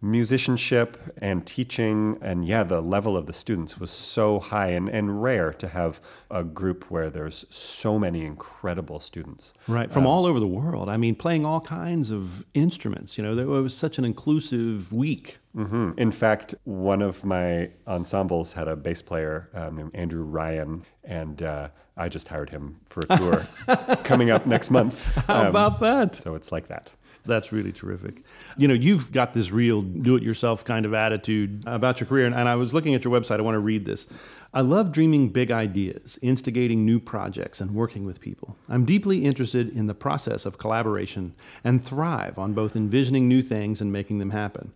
musicianship 0.00 0.96
and 1.20 1.44
teaching 1.46 2.18
and 2.22 2.46
yeah 2.46 2.62
the 2.62 2.80
level 2.80 3.16
of 3.16 3.26
the 3.26 3.32
students 3.32 3.78
was 3.78 3.90
so 3.90 4.38
high 4.38 4.68
and, 4.68 4.88
and 4.88 5.22
rare 5.22 5.52
to 5.52 5.68
have 5.68 6.00
a 6.30 6.42
group 6.44 6.90
where 6.90 7.08
there's 7.10 7.44
so 7.50 7.98
many 7.98 8.24
incredible 8.24 9.00
students 9.00 9.52
Right, 9.66 9.90
from 9.90 10.06
all 10.06 10.24
over 10.26 10.38
the 10.40 10.46
world. 10.46 10.88
I 10.88 10.96
mean, 10.96 11.14
playing 11.14 11.44
all 11.46 11.60
kinds 11.60 12.10
of 12.10 12.44
instruments. 12.54 13.16
You 13.18 13.24
know, 13.24 13.32
it 13.38 13.46
was 13.62 13.74
such 13.76 13.98
an 13.98 14.04
inclusive 14.04 14.92
week. 14.92 15.38
hmm 15.54 15.90
In 15.96 16.10
fact, 16.12 16.54
one 16.64 17.02
of 17.02 17.24
my 17.24 17.70
ensembles 17.86 18.52
had 18.54 18.68
a 18.68 18.76
bass 18.76 19.02
player 19.02 19.48
um, 19.54 19.76
named 19.76 19.90
Andrew 19.94 20.22
Ryan, 20.22 20.84
and 21.04 21.42
uh, 21.42 21.68
I 21.96 22.08
just 22.08 22.28
hired 22.28 22.50
him 22.50 22.80
for 22.86 23.02
a 23.08 23.16
tour 23.16 23.46
coming 24.04 24.30
up 24.30 24.46
next 24.46 24.70
month. 24.70 24.94
How 25.26 25.40
Um, 25.42 25.46
about 25.48 25.80
that? 25.80 26.14
So 26.14 26.34
it's 26.34 26.52
like 26.52 26.68
that. 26.68 26.92
That's 27.28 27.52
really 27.52 27.72
terrific. 27.72 28.22
You 28.56 28.66
know, 28.66 28.74
you've 28.74 29.12
got 29.12 29.34
this 29.34 29.52
real 29.52 29.82
do 29.82 30.16
it 30.16 30.22
yourself 30.22 30.64
kind 30.64 30.84
of 30.84 30.94
attitude 30.94 31.62
about 31.66 32.00
your 32.00 32.08
career. 32.08 32.26
And, 32.26 32.34
and 32.34 32.48
I 32.48 32.56
was 32.56 32.74
looking 32.74 32.94
at 32.94 33.04
your 33.04 33.12
website. 33.12 33.38
I 33.38 33.42
want 33.42 33.54
to 33.54 33.60
read 33.60 33.84
this. 33.84 34.08
I 34.54 34.62
love 34.62 34.92
dreaming 34.92 35.28
big 35.28 35.52
ideas, 35.52 36.18
instigating 36.22 36.86
new 36.86 36.98
projects, 36.98 37.60
and 37.60 37.74
working 37.74 38.06
with 38.06 38.18
people. 38.20 38.56
I'm 38.68 38.86
deeply 38.86 39.26
interested 39.26 39.68
in 39.76 39.86
the 39.86 39.94
process 39.94 40.46
of 40.46 40.56
collaboration 40.56 41.34
and 41.64 41.84
thrive 41.84 42.38
on 42.38 42.54
both 42.54 42.74
envisioning 42.74 43.28
new 43.28 43.42
things 43.42 43.82
and 43.82 43.92
making 43.92 44.18
them 44.18 44.30
happen. 44.30 44.72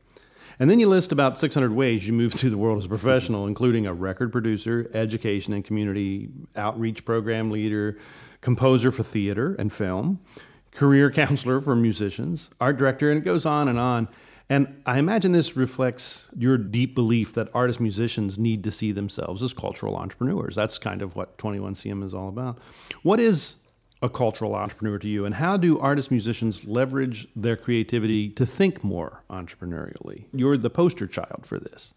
And 0.59 0.69
then 0.69 0.79
you 0.79 0.87
list 0.87 1.11
about 1.11 1.39
600 1.39 1.73
ways 1.73 2.07
you 2.07 2.13
move 2.13 2.33
through 2.35 2.51
the 2.51 2.59
world 2.59 2.79
as 2.79 2.85
a 2.85 2.89
professional, 2.89 3.47
including 3.47 3.87
a 3.87 3.95
record 3.95 4.31
producer, 4.31 4.91
education 4.93 5.55
and 5.55 5.65
community 5.65 6.29
outreach 6.55 7.05
program 7.05 7.51
leader, 7.51 7.99
composer 8.43 8.93
for 8.93 9.03
theater 9.03 9.55
and 9.59 9.73
film, 9.73 10.21
career 10.75 11.11
counselor 11.23 11.61
for 11.61 11.77
musicians, 11.77 12.51
art 12.61 12.77
director, 12.77 13.11
and 13.11 13.19
it 13.19 13.25
goes 13.25 13.47
on 13.47 13.69
and 13.69 13.79
on. 13.79 14.09
And 14.49 14.83
I 14.85 14.99
imagine 14.99 15.33
this 15.33 15.57
reflects 15.57 16.29
your 16.37 16.59
deep 16.59 16.95
belief 16.95 17.33
that 17.35 17.49
artist 17.55 17.81
musicians 17.81 18.39
need 18.39 18.65
to 18.65 18.71
see 18.71 18.93
themselves 18.93 19.43
as 19.43 19.55
cultural 19.55 19.97
entrepreneurs. 19.97 20.55
That's 20.55 20.77
kind 20.77 21.01
of 21.01 21.17
what 21.17 21.39
21CM 21.39 22.05
is 22.05 22.13
all 22.13 22.29
about. 22.29 22.59
What 23.03 23.19
is 23.19 23.57
a 24.03 24.09
cultural 24.09 24.55
entrepreneur 24.55 24.99
to 24.99 25.09
you, 25.09 25.25
and 25.25 25.35
how 25.35 25.57
do 25.57 25.79
artist 25.79 26.11
musicians 26.11 26.65
leverage 26.65 27.29
their 27.37 27.57
creativity 27.57 28.29
to 28.31 28.45
think 28.45 28.83
more 28.83 29.23
entrepreneurially? 29.31 30.25
You're 30.35 30.57
the 30.57 30.71
poster 30.71 31.07
child 31.07 31.47
for 31.47 31.59
this. 31.59 31.95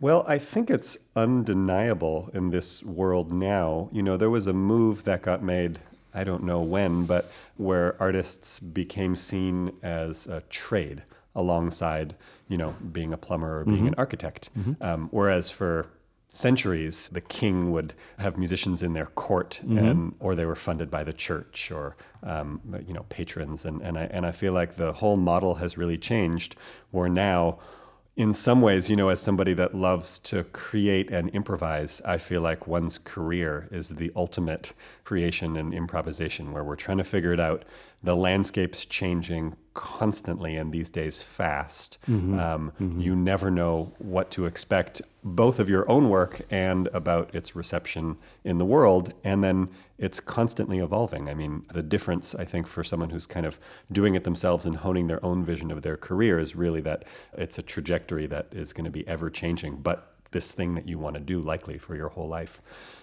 Well, 0.00 0.24
I 0.28 0.38
think 0.38 0.70
it's 0.70 0.98
undeniable 1.16 2.30
in 2.34 2.50
this 2.50 2.82
world 2.82 3.32
now. 3.32 3.88
You 3.90 4.02
know, 4.02 4.18
there 4.18 4.28
was 4.28 4.46
a 4.46 4.52
move 4.52 5.04
that 5.04 5.22
got 5.22 5.42
made, 5.42 5.78
I 6.14 6.24
don't 6.24 6.44
know 6.44 6.60
when, 6.62 7.04
but 7.06 7.30
where 7.56 7.96
artists 8.00 8.60
became 8.60 9.16
seen 9.16 9.72
as 9.82 10.26
a 10.26 10.42
trade 10.48 11.02
alongside, 11.34 12.14
you 12.48 12.56
know, 12.56 12.74
being 12.92 13.12
a 13.12 13.16
plumber 13.16 13.60
or 13.60 13.64
being 13.64 13.86
an 13.88 13.94
architect. 13.98 14.50
Um, 14.80 15.08
whereas 15.10 15.50
for 15.50 15.88
centuries 16.28 17.10
the 17.10 17.20
king 17.20 17.70
would 17.70 17.94
have 18.18 18.36
musicians 18.36 18.82
in 18.82 18.92
their 18.92 19.06
court 19.06 19.60
and 19.62 20.14
or 20.18 20.34
they 20.34 20.44
were 20.44 20.56
funded 20.56 20.90
by 20.90 21.04
the 21.04 21.12
church 21.12 21.70
or 21.70 21.96
um, 22.24 22.60
you 22.88 22.94
know 22.94 23.04
patrons. 23.08 23.64
And, 23.64 23.80
and 23.82 23.96
I 23.98 24.04
and 24.04 24.24
I 24.26 24.32
feel 24.32 24.52
like 24.52 24.76
the 24.76 24.92
whole 24.92 25.16
model 25.16 25.56
has 25.56 25.78
really 25.78 25.98
changed 25.98 26.56
where 26.90 27.08
now 27.08 27.58
in 28.16 28.32
some 28.32 28.60
ways, 28.60 28.88
you 28.88 28.94
know, 28.94 29.08
as 29.08 29.20
somebody 29.20 29.54
that 29.54 29.74
loves 29.74 30.20
to 30.20 30.44
create 30.44 31.10
and 31.10 31.28
improvise, 31.30 32.00
I 32.04 32.18
feel 32.18 32.40
like 32.40 32.66
one's 32.66 32.96
career 32.98 33.68
is 33.72 33.88
the 33.88 34.12
ultimate 34.14 34.72
creation 35.02 35.56
and 35.56 35.74
improvisation 35.74 36.52
where 36.52 36.62
we're 36.62 36.76
trying 36.76 36.98
to 36.98 37.04
figure 37.04 37.32
it 37.32 37.40
out. 37.40 37.64
The 38.02 38.14
landscape's 38.14 38.84
changing 38.84 39.56
constantly 39.74 40.56
and 40.56 40.72
these 40.72 40.88
days 40.88 41.22
fast. 41.22 41.98
Um, 42.08 42.72
You 43.00 43.14
never 43.14 43.50
know 43.50 43.92
what 43.98 44.30
to 44.30 44.46
expect, 44.46 45.02
both 45.22 45.58
of 45.58 45.68
your 45.68 45.88
own 45.90 46.08
work 46.08 46.42
and 46.50 46.88
about 46.92 47.34
its 47.34 47.56
reception 47.56 48.16
in 48.44 48.58
the 48.58 48.64
world. 48.64 49.12
And 49.24 49.42
then 49.42 49.68
it's 49.98 50.20
constantly 50.20 50.78
evolving. 50.78 51.28
I 51.28 51.34
mean, 51.34 51.66
the 51.72 51.82
difference, 51.82 52.34
I 52.34 52.44
think, 52.44 52.66
for 52.66 52.84
someone 52.84 53.10
who's 53.10 53.26
kind 53.26 53.46
of 53.46 53.58
doing 53.90 54.14
it 54.14 54.24
themselves 54.24 54.66
and 54.66 54.76
honing 54.76 55.08
their 55.08 55.24
own 55.24 55.44
vision 55.44 55.70
of 55.70 55.82
their 55.82 55.96
career 55.96 56.38
is 56.38 56.56
really 56.56 56.80
that 56.82 57.04
it's 57.36 57.58
a 57.58 57.62
trajectory 57.62 58.26
that 58.28 58.46
is 58.52 58.72
going 58.72 58.84
to 58.84 58.90
be 58.90 59.06
ever 59.08 59.30
changing, 59.30 59.76
but 59.76 60.14
this 60.30 60.50
thing 60.52 60.74
that 60.74 60.88
you 60.88 60.98
want 60.98 61.14
to 61.14 61.20
do 61.20 61.40
likely 61.40 61.78
for 61.78 61.94
your 61.94 62.08
whole 62.08 62.28
life. 62.28 62.60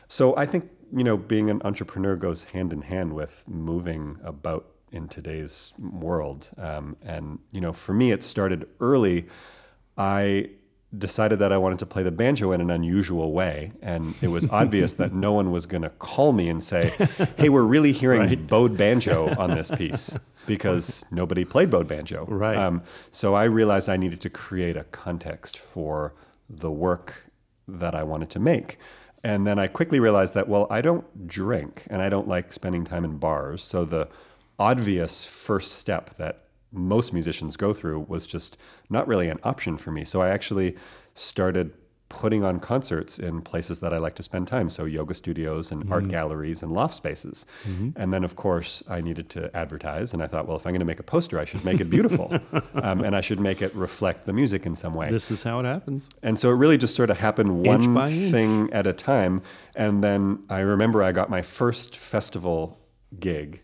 So 0.08 0.36
I 0.36 0.46
think, 0.46 0.70
you 0.92 1.04
know, 1.04 1.16
being 1.16 1.50
an 1.50 1.62
entrepreneur 1.64 2.18
goes 2.18 2.44
hand 2.44 2.74
in 2.74 2.82
hand 2.82 3.14
with 3.14 3.46
moving 3.48 4.18
about 4.24 4.66
in 4.92 5.08
today's 5.08 5.74
world. 5.80 6.50
Um, 6.58 6.98
and, 7.04 7.40
you 7.52 7.62
know, 7.62 7.74
for 7.74 7.94
me, 7.94 8.12
it 8.12 8.24
started 8.24 8.68
early. 8.80 9.28
I 9.98 10.50
decided 10.98 11.40
that 11.40 11.54
I 11.54 11.58
wanted 11.58 11.80
to 11.80 11.86
play 11.86 12.04
the 12.04 12.12
banjo 12.12 12.52
in 12.52 12.60
an 12.60 12.70
unusual 12.70 13.32
way. 13.32 13.72
And 13.82 14.14
it 14.22 14.28
was 14.28 14.46
obvious 14.52 14.96
that 14.96 15.14
no 15.14 15.32
one 15.32 15.52
was 15.52 15.66
going 15.66 15.84
to 15.84 15.90
call 15.90 16.34
me 16.34 16.50
and 16.50 16.64
say, 16.64 16.92
hey, 17.38 17.50
we're 17.50 17.64
really 17.64 17.92
hearing 17.92 18.46
bowed 18.48 18.78
banjo 18.78 19.34
on 19.38 19.52
this 19.52 19.72
piece 19.78 20.16
because 20.46 21.06
nobody 21.12 21.46
played 21.46 21.70
bowed 21.70 21.88
banjo. 21.88 22.26
Right. 22.26 22.58
Um, 22.58 22.84
so 23.12 23.34
I 23.34 23.46
realized 23.46 23.88
I 23.88 23.98
needed 23.98 24.22
to 24.22 24.30
create 24.30 24.76
a 24.76 24.84
context 24.86 25.58
for 25.58 26.14
the 26.50 26.72
work 26.72 27.32
that 27.68 27.96
I 27.96 28.04
wanted 28.04 28.30
to 28.32 28.40
make. 28.40 28.78
And 29.24 29.46
then 29.46 29.60
I 29.60 29.68
quickly 29.68 30.00
realized 30.00 30.34
that, 30.34 30.50
well, 30.50 30.68
I 30.70 30.82
don't 30.82 31.28
drink 31.28 31.84
and 31.90 32.02
I 32.02 32.10
don't 32.10 32.28
like 32.28 32.52
spending 32.52 32.84
time 32.84 33.06
in 33.06 33.18
bars. 33.18 33.64
So 33.64 33.86
the 33.86 34.08
obvious 34.62 35.26
first 35.26 35.80
step 35.80 36.16
that 36.18 36.44
most 36.72 37.14
musicians 37.14 37.58
go 37.58 37.74
through 37.74 38.02
was 38.08 38.28
just 38.28 38.58
not 38.92 39.08
really 39.08 39.28
an 39.28 39.40
option 39.44 39.76
for 39.76 39.92
me. 39.92 40.06
So 40.06 40.22
I 40.22 40.30
actually 40.30 40.76
started 41.16 41.74
putting 42.10 42.44
on 42.44 42.60
concerts 42.60 43.18
in 43.18 43.42
places 43.42 43.80
that 43.80 43.92
I 43.92 43.98
like 43.98 44.14
to 44.16 44.24
spend 44.24 44.48
time. 44.48 44.70
So 44.70 44.86
yoga 44.86 45.16
studios 45.16 45.72
and 45.72 45.82
mm-hmm. 45.82 45.94
art 45.94 46.10
galleries 46.10 46.62
and 46.62 46.72
loft 46.72 46.94
spaces. 46.94 47.48
Mm-hmm. 47.64 47.90
And 47.96 48.14
then, 48.14 48.24
of 48.24 48.36
course, 48.36 48.84
I 48.88 49.02
needed 49.02 49.30
to 49.32 49.50
advertise. 49.58 50.14
And 50.14 50.22
I 50.22 50.28
thought, 50.28 50.48
well, 50.48 50.58
if 50.58 50.68
I'm 50.68 50.74
going 50.74 50.82
to 50.82 50.86
make 50.86 51.00
a 51.00 51.04
poster, 51.04 51.40
I 51.40 51.46
should 51.46 51.66
make 51.66 51.80
it 51.80 51.90
beautiful. 51.90 52.32
um, 52.76 53.04
and 53.04 53.16
I 53.16 53.22
should 53.22 53.40
make 53.40 53.64
it 53.64 53.74
reflect 53.74 54.28
the 54.28 54.34
music 54.34 54.68
in 54.68 54.76
some 54.76 54.94
way. 54.94 55.10
This 55.10 55.32
is 55.32 55.42
how 55.42 55.60
it 55.60 55.66
happens. 55.66 56.08
And 56.22 56.38
so 56.38 56.52
it 56.52 56.56
really 56.56 56.78
just 56.78 56.96
sort 56.96 57.10
of 57.10 57.18
happened 57.18 57.66
one 57.66 57.96
thing 58.30 58.72
at 58.74 58.86
a 58.86 58.94
time. 58.94 59.42
And 59.76 60.04
then 60.04 60.44
I 60.50 60.60
remember 60.60 61.02
I 61.02 61.14
got 61.14 61.32
my 61.32 61.42
first 61.42 61.98
festival 61.98 62.78
gig. 63.20 63.62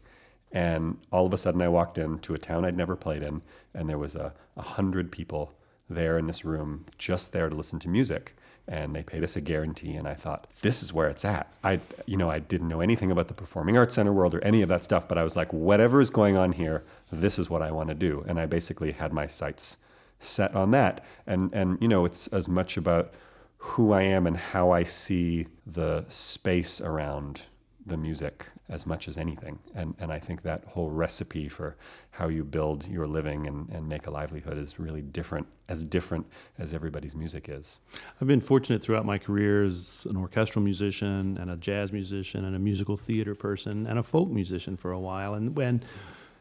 And 0.52 0.98
all 1.12 1.26
of 1.26 1.34
a 1.34 1.38
sudden, 1.38 1.62
I 1.62 1.68
walked 1.68 1.98
into 1.98 2.34
a 2.34 2.38
town 2.38 2.66
I'd 2.66 2.78
never 2.78 2.96
played 2.96 3.22
in, 3.22 3.42
and 3.74 3.90
there 3.90 3.98
was 3.98 4.16
a, 4.16 4.34
a 4.56 4.62
hundred 4.62 5.12
people 5.12 5.54
there 5.90 6.18
in 6.18 6.28
this 6.28 6.46
room, 6.46 6.86
just 6.98 7.34
there 7.34 7.50
to 7.50 7.56
listen 7.56 7.80
to 7.80 7.90
music. 7.90 8.36
And 8.70 8.94
they 8.94 9.04
paid 9.04 9.24
us 9.24 9.38
a 9.38 9.42
guarantee, 9.42 9.94
and 9.96 10.08
I 10.08 10.14
thought, 10.14 10.48
this 10.62 10.84
is 10.84 10.92
where 10.92 11.08
it's 11.08 11.24
at. 11.24 11.52
I, 11.64 11.80
you 12.06 12.18
know, 12.18 12.30
I 12.30 12.40
didn't 12.40 12.68
know 12.68 12.82
anything 12.82 13.12
about 13.12 13.28
the 13.30 13.34
Performing 13.34 13.78
Arts 13.78 13.96
Center 13.96 14.12
world 14.12 14.36
or 14.36 14.44
any 14.44 14.62
of 14.62 14.68
that 14.68 14.84
stuff, 14.84 15.08
but 15.08 15.18
I 15.18 15.24
was 15.24 15.38
like, 15.38 15.54
whatever 15.54 16.02
is 16.02 16.10
going 16.10 16.36
on 16.36 16.52
here, 16.52 16.84
this 17.10 17.40
is 17.40 17.50
what 17.50 17.62
I 17.62 17.72
want 17.72 17.90
to 17.90 17.96
do. 17.96 18.26
And 18.28 18.40
I 18.40 18.46
basically 18.46 18.92
had 18.92 19.14
my 19.14 19.26
sights 19.26 19.78
set 20.20 20.56
on 20.56 20.72
that. 20.72 21.04
And 21.26 21.54
and 21.54 21.78
you 21.82 21.88
know, 21.88 22.06
it's 22.06 22.28
as 22.28 22.48
much 22.48 22.78
about 22.78 23.14
who 23.58 23.92
I 23.92 24.04
am 24.04 24.28
and 24.28 24.38
how 24.38 24.72
I 24.72 24.84
see 24.84 25.48
the 25.66 26.06
space 26.10 26.82
around 26.82 27.42
the 27.86 27.98
music 27.98 28.46
as 28.70 28.86
much 28.86 29.08
as 29.08 29.18
anything. 29.18 29.60
And, 29.76 29.96
and 30.00 30.12
I 30.12 30.20
think 30.20 30.42
that 30.42 30.66
whole 30.66 30.90
recipe 30.90 31.48
for 31.48 31.78
how 32.12 32.28
you 32.28 32.44
build 32.44 32.86
your 32.88 33.08
living 33.08 33.48
and, 33.48 33.70
and 33.70 33.88
make 33.88 34.08
a 34.08 34.12
livelihood 34.12 34.58
is 34.58 34.80
really 34.80 35.02
different, 35.02 35.48
as 35.70 35.84
different 35.84 36.26
as 36.60 36.74
everybody's 36.74 37.16
music 37.16 37.48
is. 37.48 37.80
I've 38.22 38.28
been 38.28 38.42
fortunate 38.42 38.82
throughout 38.82 39.06
my 39.06 39.18
career 39.18 39.64
as 39.64 40.06
an 40.10 40.18
orchestral 40.18 40.64
musician 40.64 41.38
and 41.40 41.50
a 41.50 41.56
jazz 41.58 41.94
musician 41.94 42.44
and 42.46 42.56
a 42.56 42.60
musical 42.60 42.98
theater 42.98 43.36
person 43.36 43.88
and 43.88 44.00
a 44.00 44.04
folk 44.04 44.30
musician 44.30 44.76
for 44.76 44.92
a 44.92 45.00
while. 45.00 45.34
And 45.34 45.56
when 45.56 45.82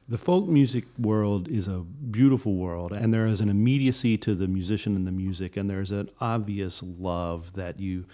the 0.08 0.18
folk 0.18 0.46
music 0.48 0.84
world 0.98 1.48
is 1.48 1.66
a 1.66 1.78
beautiful 1.78 2.54
world, 2.54 2.92
and 2.92 3.12
there 3.12 3.26
is 3.26 3.40
an 3.40 3.48
immediacy 3.48 4.16
to 4.18 4.34
the 4.34 4.46
musician 4.46 4.94
and 4.94 5.06
the 5.06 5.12
music, 5.12 5.56
and 5.56 5.68
there's 5.68 5.90
an 5.90 6.10
obvious 6.20 6.82
love 6.82 7.54
that 7.54 7.80
you 7.80 8.04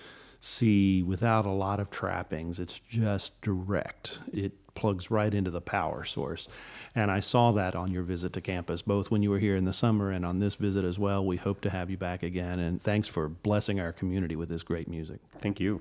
see 0.45 1.05
without 1.05 1.47
a 1.47 1.51
lot 1.51 1.79
of 1.79 1.89
trappings. 1.89 2.59
It's 2.59 2.81
just 2.81 3.41
direct. 3.43 4.19
It 4.33 4.53
plugs 4.75 5.09
right 5.09 5.33
into 5.33 5.53
the 5.53 5.61
power 5.61 6.03
source. 6.03 6.49
And 6.97 7.13
I 7.13 7.21
saw 7.21 7.53
that 7.53 7.77
on 7.77 7.93
your 7.93 8.03
visit 8.03 8.33
to 8.33 8.41
campus, 8.41 8.83
both 8.83 9.09
when 9.11 9.23
you 9.23 9.31
were 9.31 9.39
here 9.39 9.55
in 9.55 9.65
the 9.65 9.73
summer 9.73 10.11
and 10.11 10.27
on 10.27 10.41
this 10.41 10.57
visit 10.57 10.85
as 10.85 10.99
well. 10.99 11.25
We 11.25 11.37
hope 11.37 11.61
to 11.61 11.71
have 11.71 11.91
you 11.91 11.97
back 11.97 12.25
again. 12.25 12.59
And 12.59 12.83
thanks 12.83 13.07
for 13.07 13.29
blessing 13.29 13.79
our 13.79 13.93
community 13.93 14.35
with 14.35 14.49
this 14.49 14.65
great 14.65 14.89
music. 14.89 15.21
Thank 15.41 15.61
you. 15.61 15.81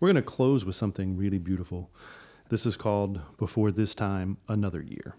We're 0.00 0.08
going 0.08 0.16
to 0.16 0.22
close 0.22 0.64
with 0.64 0.74
something 0.74 1.16
really 1.16 1.38
beautiful. 1.38 1.88
This 2.48 2.66
is 2.66 2.76
called 2.76 3.20
Before 3.38 3.70
This 3.70 3.94
Time, 3.94 4.38
Another 4.48 4.82
Year. 4.82 5.14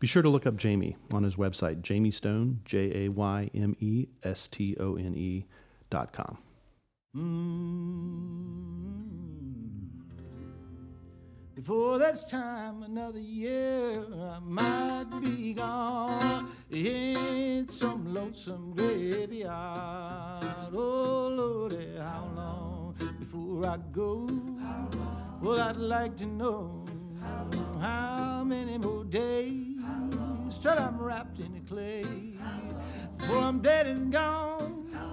Be 0.00 0.06
sure 0.06 0.22
to 0.22 0.28
look 0.28 0.46
up 0.46 0.56
Jayme 0.56 0.96
on 1.12 1.22
his 1.22 1.36
website, 1.36 1.80
Jayme 1.80 2.12
Stone, 2.12 2.60
J 2.66 3.06
A 3.06 3.08
Y 3.08 3.50
M 3.54 3.74
E 3.80 4.08
S 4.22 4.48
T 4.48 4.76
O 4.78 4.96
N 4.96 5.14
E 5.14 5.46
dot 5.88 6.12
com. 6.12 6.36
Mm. 7.14 9.02
Before 11.54 11.98
this 11.98 12.24
time, 12.24 12.82
another 12.82 13.18
year, 13.18 14.02
I 14.18 14.38
might 14.38 15.20
be 15.20 15.52
gone 15.52 16.50
in 16.70 17.68
some 17.68 18.14
lonesome 18.14 18.72
graveyard. 18.74 20.42
Oh, 20.74 21.28
Lordy, 21.28 21.96
how 21.98 22.30
long 22.34 22.94
before 23.18 23.66
I 23.66 23.76
go? 23.92 24.26
Well, 25.42 25.60
I'd 25.60 25.76
like 25.76 26.16
to 26.16 26.24
know 26.24 26.86
how, 27.20 27.46
how 27.78 28.44
many 28.44 28.78
more 28.78 29.04
days 29.04 29.76
till 30.62 30.78
I'm 30.78 30.98
wrapped 30.98 31.40
in 31.40 31.52
the 31.52 31.60
clay. 31.60 32.06
Before 33.18 33.38
I'm 33.38 33.60
dead 33.60 33.86
and 33.86 34.10
gone 34.10 34.61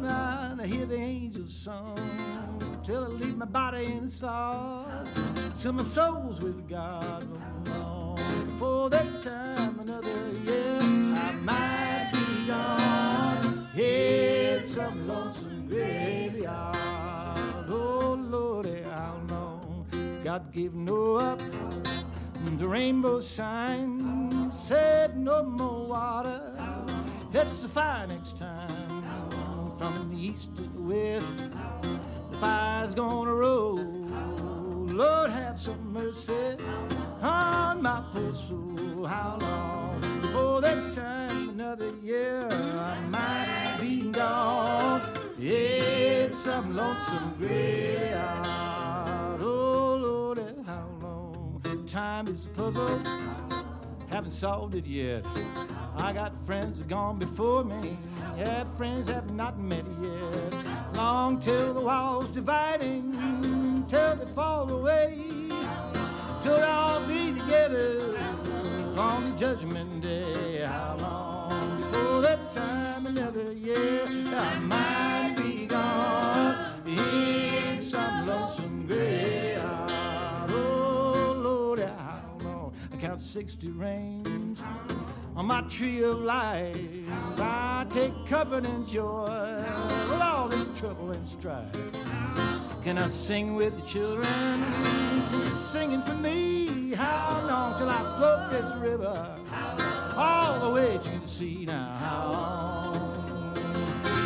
I 0.05 0.65
hear 0.65 0.85
the 0.85 0.95
angels 0.95 1.53
song. 1.53 2.79
Till 2.83 3.03
I 3.03 3.07
leave 3.07 3.37
my 3.37 3.45
body 3.45 3.85
in 3.85 4.03
the 4.03 4.09
sod 4.09 5.07
till 5.61 5.73
my 5.73 5.83
soul's 5.83 6.39
with 6.39 6.67
God 6.69 7.27
before 8.45 8.89
this 8.89 9.23
time 9.23 9.79
another 9.79 10.29
year 10.45 10.79
I 10.81 11.31
might 11.33 12.09
be 12.13 12.47
gone. 12.47 13.67
Hit 13.73 14.69
some 14.69 15.07
lonesome 15.07 15.67
graveyard. 15.67 16.77
Oh 17.69 18.17
Lordy 18.19 18.81
how 18.83 19.19
long? 19.29 19.85
God 20.23 20.51
gave 20.53 20.75
Noah 20.75 21.37
the 22.57 22.67
rainbow 22.67 23.21
shine 23.21 24.51
said 24.67 25.17
no 25.17 25.43
more 25.43 25.87
water. 25.87 26.41
It's 27.31 27.61
the 27.61 27.69
fire 27.69 28.05
next 28.07 28.37
time 28.37 28.98
from 29.79 30.09
the 30.11 30.17
east 30.17 30.53
to 30.57 30.63
the 30.63 30.81
west. 30.81 31.49
The 32.31 32.37
fire's 32.37 32.93
gonna 32.93 33.33
roll. 33.33 33.77
Lord, 34.87 35.31
have 35.31 35.57
some 35.57 35.93
mercy 35.93 36.57
on 37.21 37.81
my 37.81 38.03
poor 38.11 38.33
soul. 38.33 39.05
How 39.05 39.37
long 39.39 40.01
before 40.19 40.59
this 40.59 40.93
time 40.93 41.51
another 41.51 41.93
year 42.03 42.45
I 42.51 42.99
might 43.07 43.77
be 43.79 44.11
gone? 44.11 45.01
It's 45.39 46.37
some 46.43 46.75
lonesome 46.75 47.35
graveyard. 47.37 49.39
Oh 49.39 49.97
Lord, 50.01 50.39
how 50.65 50.89
long? 51.01 51.85
Time 51.87 52.27
is 52.27 52.47
a 52.47 52.49
puzzle. 52.49 53.48
Haven't 54.09 54.31
solved 54.31 54.73
it 54.73 54.85
yet. 54.85 55.23
I 55.95 56.13
got 56.13 56.33
friends 56.45 56.81
gone 56.81 57.19
before 57.19 57.63
me. 57.63 57.97
Yeah, 58.37 58.63
friends 58.75 59.07
have 59.07 59.31
not 59.31 59.59
met 59.59 59.85
yet. 60.01 60.53
Long 60.95 61.39
till 61.39 61.73
the 61.73 61.81
walls 61.81 62.31
dividing, 62.31 63.85
till 63.87 64.15
they 64.15 64.25
fall 64.33 64.69
away. 64.71 65.49
Till 66.41 66.57
they 66.57 66.63
all 66.63 67.01
be 67.01 67.33
together 67.33 68.17
on 68.97 69.31
the 69.31 69.37
judgment 69.37 70.01
day. 70.01 70.63
How 70.63 70.95
long 70.99 71.81
before 71.81 72.21
that's 72.21 72.47
time? 72.55 73.05
Another 73.05 73.51
year. 73.51 74.05
I 74.07 74.59
might 74.59 75.35
be 75.37 75.65
gone 75.67 76.55
in 76.87 77.79
some 77.81 78.27
lonesome 78.27 78.87
graveyard. 78.87 79.58
Long? 83.19 83.27
Sixty 83.29 83.69
rains 83.71 84.61
on 85.35 85.45
my 85.45 85.61
tree 85.61 86.03
of 86.03 86.19
life. 86.19 86.77
I 87.37 87.85
take 87.89 88.13
comfort 88.25 88.65
joy 88.87 89.63
with 90.09 90.21
all 90.21 90.47
this 90.49 90.79
trouble 90.79 91.11
and 91.11 91.27
strife. 91.27 91.71
Can 92.83 92.97
I 92.97 93.07
sing 93.07 93.55
with 93.55 93.75
the 93.75 93.85
children 93.87 94.63
till 95.29 95.45
singing 95.71 96.01
for 96.01 96.15
me? 96.15 96.93
How 96.93 97.43
long 97.47 97.77
till 97.77 97.89
I 97.89 98.15
float 98.17 98.51
this 98.51 98.71
river 98.77 99.37
all 100.15 100.59
the 100.59 100.69
way 100.73 100.97
to 100.97 101.19
the 101.19 101.27
sea? 101.27 101.65
Now, 101.65 101.95
how 101.99 102.31
long 102.31 103.53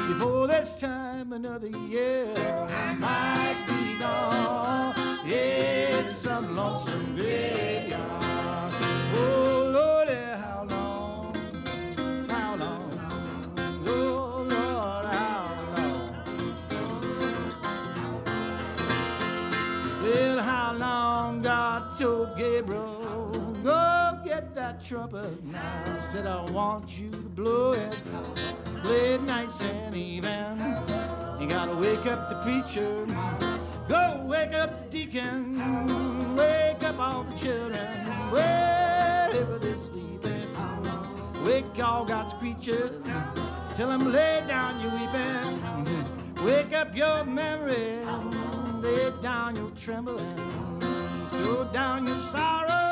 before 0.08 0.48
this 0.48 0.74
time 0.80 1.34
another 1.34 1.70
year 1.70 2.28
I 2.38 2.94
might 2.94 3.66
be 3.68 4.00
gone? 4.00 4.94
It's 5.26 6.18
some 6.18 6.56
lonesome 6.56 7.16
graveyard. 7.16 7.63
Trumpet 24.88 25.44
now. 25.46 25.98
Said 26.12 26.28
I 26.28 26.42
want 26.52 27.00
you 27.00 27.10
to 27.10 27.18
blow 27.18 27.72
it, 27.74 27.96
it 28.84 29.22
nice 29.22 29.62
and 29.62 29.96
even. 29.96 30.58
You 31.40 31.48
gotta 31.48 31.76
wake 31.76 32.06
up 32.06 32.30
the 32.30 32.36
preacher, 32.44 33.06
go 33.88 34.26
wake 34.26 34.54
up 34.54 34.80
the 34.80 34.86
deacon, 34.90 36.36
wake 36.36 36.84
up 36.84 37.00
all 37.00 37.24
the 37.24 37.36
children, 37.38 37.88
wherever 38.30 39.58
they're 39.58 39.78
sleeping. 39.78 40.48
Wake 41.46 41.80
all 41.82 42.04
God's 42.06 42.34
creatures, 42.34 42.92
tell 43.76 43.88
them 43.90 44.12
lay 44.12 44.44
down 44.46 44.82
your 44.82 44.92
weeping. 44.92 46.46
Wake 46.46 46.74
up 46.74 46.94
your 46.94 47.24
memory, 47.24 48.04
lay 48.82 49.12
down 49.22 49.56
your 49.56 49.72
trembling, 49.72 50.38
throw 51.32 51.64
down 51.72 52.06
your 52.06 52.20
sorrow. 52.32 52.83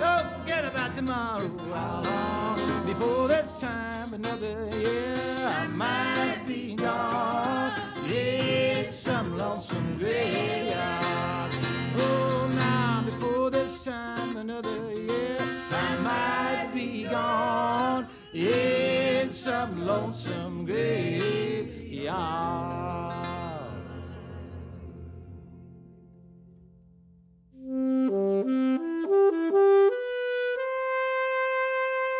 Don't 0.00 0.26
forget 0.40 0.64
about 0.64 0.94
tomorrow. 0.94 1.50
How 1.72 2.02
long 2.02 2.86
before 2.86 3.28
this 3.28 3.52
time 3.60 4.14
another 4.14 4.68
year 4.76 5.16
I 5.46 5.66
might 5.66 6.42
be 6.46 6.74
gone. 6.74 7.72
in 8.06 8.88
some 8.88 9.36
lonesome 9.38 9.98
graveyard. 9.98 11.52
Oh, 11.98 12.48
now 12.54 13.02
before 13.04 13.50
this 13.50 13.82
time 13.84 14.36
another 14.36 14.92
year 14.92 15.38
I 15.70 15.96
might 15.96 16.70
be 16.74 17.04
gone. 17.04 18.06
It's 18.32 19.36
some 19.36 19.86
lonesome 19.86 20.64
graveyard. 20.66 22.06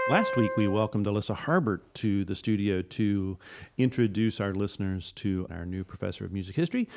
Last 0.09 0.37
week, 0.37 0.57
we 0.57 0.69
welcomed 0.69 1.09
Elissa 1.09 1.35
Harbert 1.35 1.81
to 1.95 2.25
the 2.25 2.37
studio 2.37 2.81
to 2.81 3.37
introduce 3.77 4.40
our 4.40 4.55
listeners 4.55 5.11
to 5.12 5.49
our 5.51 5.66
new 5.66 5.83
professor 5.83 6.25
of 6.25 6.31
music 6.31 6.55
history. 6.55 6.88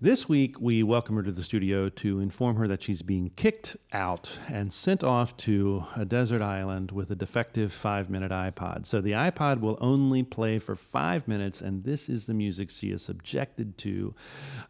This 0.00 0.28
week, 0.28 0.60
we 0.60 0.84
welcome 0.84 1.16
her 1.16 1.24
to 1.24 1.32
the 1.32 1.42
studio 1.42 1.88
to 1.88 2.20
inform 2.20 2.54
her 2.54 2.68
that 2.68 2.80
she's 2.80 3.02
being 3.02 3.30
kicked 3.34 3.76
out 3.92 4.38
and 4.48 4.72
sent 4.72 5.02
off 5.02 5.36
to 5.38 5.84
a 5.96 6.04
desert 6.04 6.42
island 6.42 6.92
with 6.92 7.10
a 7.10 7.16
defective 7.16 7.72
five 7.72 8.08
minute 8.08 8.30
iPod. 8.30 8.86
So 8.86 9.00
the 9.00 9.12
iPod 9.12 9.58
will 9.58 9.76
only 9.80 10.22
play 10.22 10.60
for 10.60 10.76
five 10.76 11.26
minutes, 11.26 11.60
and 11.60 11.82
this 11.82 12.08
is 12.08 12.26
the 12.26 12.34
music 12.34 12.70
she 12.70 12.92
is 12.92 13.02
subjected 13.02 13.76
to 13.78 14.14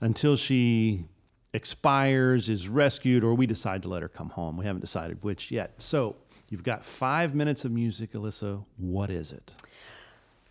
until 0.00 0.36
she 0.36 1.04
expires, 1.52 2.48
is 2.48 2.68
rescued, 2.68 3.22
or 3.22 3.34
we 3.34 3.46
decide 3.46 3.82
to 3.82 3.88
let 3.88 4.02
her 4.02 4.08
come 4.08 4.30
home. 4.30 4.56
We 4.56 4.64
haven't 4.64 4.80
decided 4.80 5.22
which 5.22 5.50
yet. 5.52 5.80
So 5.80 6.16
You've 6.48 6.62
got 6.62 6.84
five 6.84 7.34
minutes 7.34 7.64
of 7.64 7.72
music, 7.72 8.14
Elissa. 8.14 8.60
What 8.76 9.10
is 9.10 9.32
it? 9.32 9.54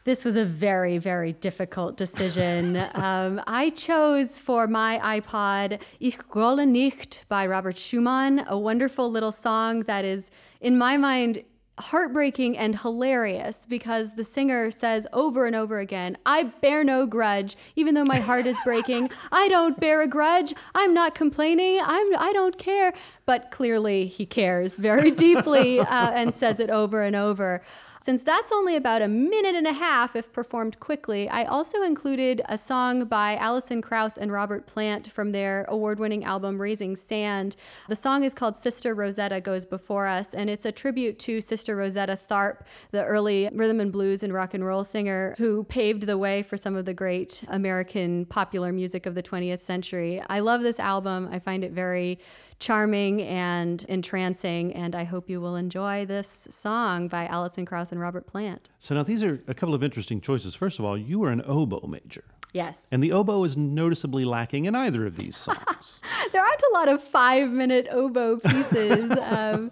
This 0.05 0.25
was 0.25 0.35
a 0.35 0.43
very, 0.43 0.97
very 0.97 1.31
difficult 1.31 1.95
decision. 1.95 2.75
um, 2.93 3.41
I 3.47 3.69
chose 3.69 4.37
for 4.37 4.67
my 4.67 4.99
iPod 4.99 5.79
Ich 6.01 6.17
grolle 6.17 6.67
nicht 6.67 7.23
by 7.29 7.45
Robert 7.45 7.77
Schumann, 7.77 8.43
a 8.47 8.57
wonderful 8.57 9.09
little 9.09 9.31
song 9.31 9.79
that 9.81 10.03
is, 10.03 10.29
in 10.59 10.77
my 10.77 10.97
mind, 10.97 11.43
heartbreaking 11.79 12.57
and 12.57 12.79
hilarious 12.79 13.65
because 13.67 14.15
the 14.15 14.23
singer 14.23 14.69
says 14.69 15.07
over 15.11 15.45
and 15.47 15.55
over 15.55 15.79
again, 15.79 16.17
I 16.25 16.43
bear 16.43 16.83
no 16.83 17.05
grudge, 17.07 17.55
even 17.75 17.95
though 17.95 18.05
my 18.05 18.19
heart 18.19 18.45
is 18.45 18.57
breaking. 18.63 19.09
I 19.31 19.47
don't 19.47 19.79
bear 19.79 20.01
a 20.01 20.07
grudge. 20.07 20.53
I'm 20.75 20.93
not 20.93 21.15
complaining. 21.15 21.79
I'm, 21.83 22.15
I 22.17 22.31
don't 22.33 22.57
care. 22.57 22.93
But 23.25 23.49
clearly 23.51 24.05
he 24.05 24.25
cares 24.25 24.77
very 24.77 25.09
deeply 25.09 25.79
uh, 25.81 26.11
and 26.11 26.33
says 26.33 26.59
it 26.59 26.69
over 26.69 27.01
and 27.01 27.15
over. 27.15 27.61
Since 28.03 28.23
that's 28.23 28.51
only 28.51 28.75
about 28.75 29.01
a 29.01 29.07
minute 29.07 29.55
and 29.55 29.65
a 29.65 29.71
half 29.71 30.13
if 30.13 30.33
performed 30.33 30.77
quickly, 30.81 31.29
I 31.29 31.45
also 31.45 31.83
included 31.83 32.41
a 32.49 32.57
song 32.57 33.05
by 33.05 33.37
Alison 33.37 33.81
Krauss 33.81 34.17
and 34.17 34.29
Robert 34.29 34.67
Plant 34.67 35.09
from 35.09 35.31
their 35.31 35.63
award 35.69 36.01
winning 36.01 36.25
album 36.25 36.61
Raising 36.61 36.97
Sand. 36.97 37.55
The 37.87 37.95
song 37.95 38.25
is 38.25 38.33
called 38.33 38.57
Sister 38.57 38.93
Rosetta 38.93 39.39
Goes 39.39 39.65
Before 39.65 40.05
Us, 40.05 40.33
and 40.33 40.49
it's 40.49 40.65
a 40.65 40.71
tribute 40.73 41.17
to 41.19 41.39
Sister 41.39 41.77
Rosetta 41.77 42.17
Tharpe, 42.17 42.65
the 42.91 43.05
early 43.05 43.49
rhythm 43.53 43.79
and 43.79 43.89
blues 43.89 44.21
and 44.21 44.33
rock 44.33 44.53
and 44.53 44.65
roll 44.65 44.83
singer 44.83 45.33
who 45.37 45.63
paved 45.63 46.05
the 46.05 46.17
way 46.17 46.43
for 46.43 46.57
some 46.57 46.75
of 46.75 46.83
the 46.83 46.93
great 46.93 47.41
American 47.47 48.25
popular 48.25 48.73
music 48.73 49.05
of 49.05 49.15
the 49.15 49.23
20th 49.23 49.61
century. 49.61 50.21
I 50.27 50.41
love 50.41 50.59
this 50.59 50.77
album. 50.77 51.29
I 51.31 51.39
find 51.39 51.63
it 51.63 51.71
very 51.71 52.19
charming 52.59 53.21
and 53.21 53.83
entrancing. 53.89 54.73
And 54.73 54.95
I 54.95 55.03
hope 55.03 55.29
you 55.29 55.41
will 55.41 55.55
enjoy 55.55 56.05
this 56.05 56.47
song 56.51 57.07
by 57.07 57.25
Alison 57.27 57.65
Krauss 57.65 57.91
and 57.91 57.99
Robert 57.99 58.27
Plant. 58.27 58.69
So 58.79 58.95
now 58.95 59.03
these 59.03 59.23
are 59.23 59.41
a 59.47 59.53
couple 59.53 59.75
of 59.75 59.83
interesting 59.83 60.21
choices. 60.21 60.55
First 60.55 60.79
of 60.79 60.85
all, 60.85 60.97
you 60.97 61.19
were 61.19 61.29
an 61.29 61.41
oboe 61.45 61.87
major. 61.87 62.23
Yes. 62.53 62.87
And 62.91 63.03
the 63.03 63.11
oboe 63.11 63.43
is 63.43 63.57
noticeably 63.57 64.25
lacking 64.25 64.65
in 64.65 64.75
either 64.75 65.05
of 65.05 65.15
these 65.15 65.35
songs. 65.47 65.99
there 66.31 66.41
aren't 66.43 66.61
a 66.61 66.73
lot 66.73 66.87
of 66.87 67.03
five 67.03 67.49
minute 67.49 67.87
oboe 67.91 68.37
pieces. 68.37 69.11
um, 69.21 69.71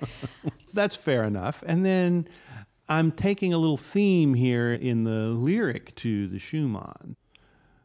That's 0.73 0.95
fair 0.95 1.23
enough. 1.23 1.63
And 1.65 1.85
then 1.85 2.27
I'm 2.89 3.11
taking 3.11 3.53
a 3.53 3.57
little 3.57 3.77
theme 3.77 4.33
here 4.33 4.73
in 4.73 5.03
the 5.03 5.29
lyric 5.29 5.95
to 5.95 6.27
the 6.27 6.39
Schumann 6.39 7.15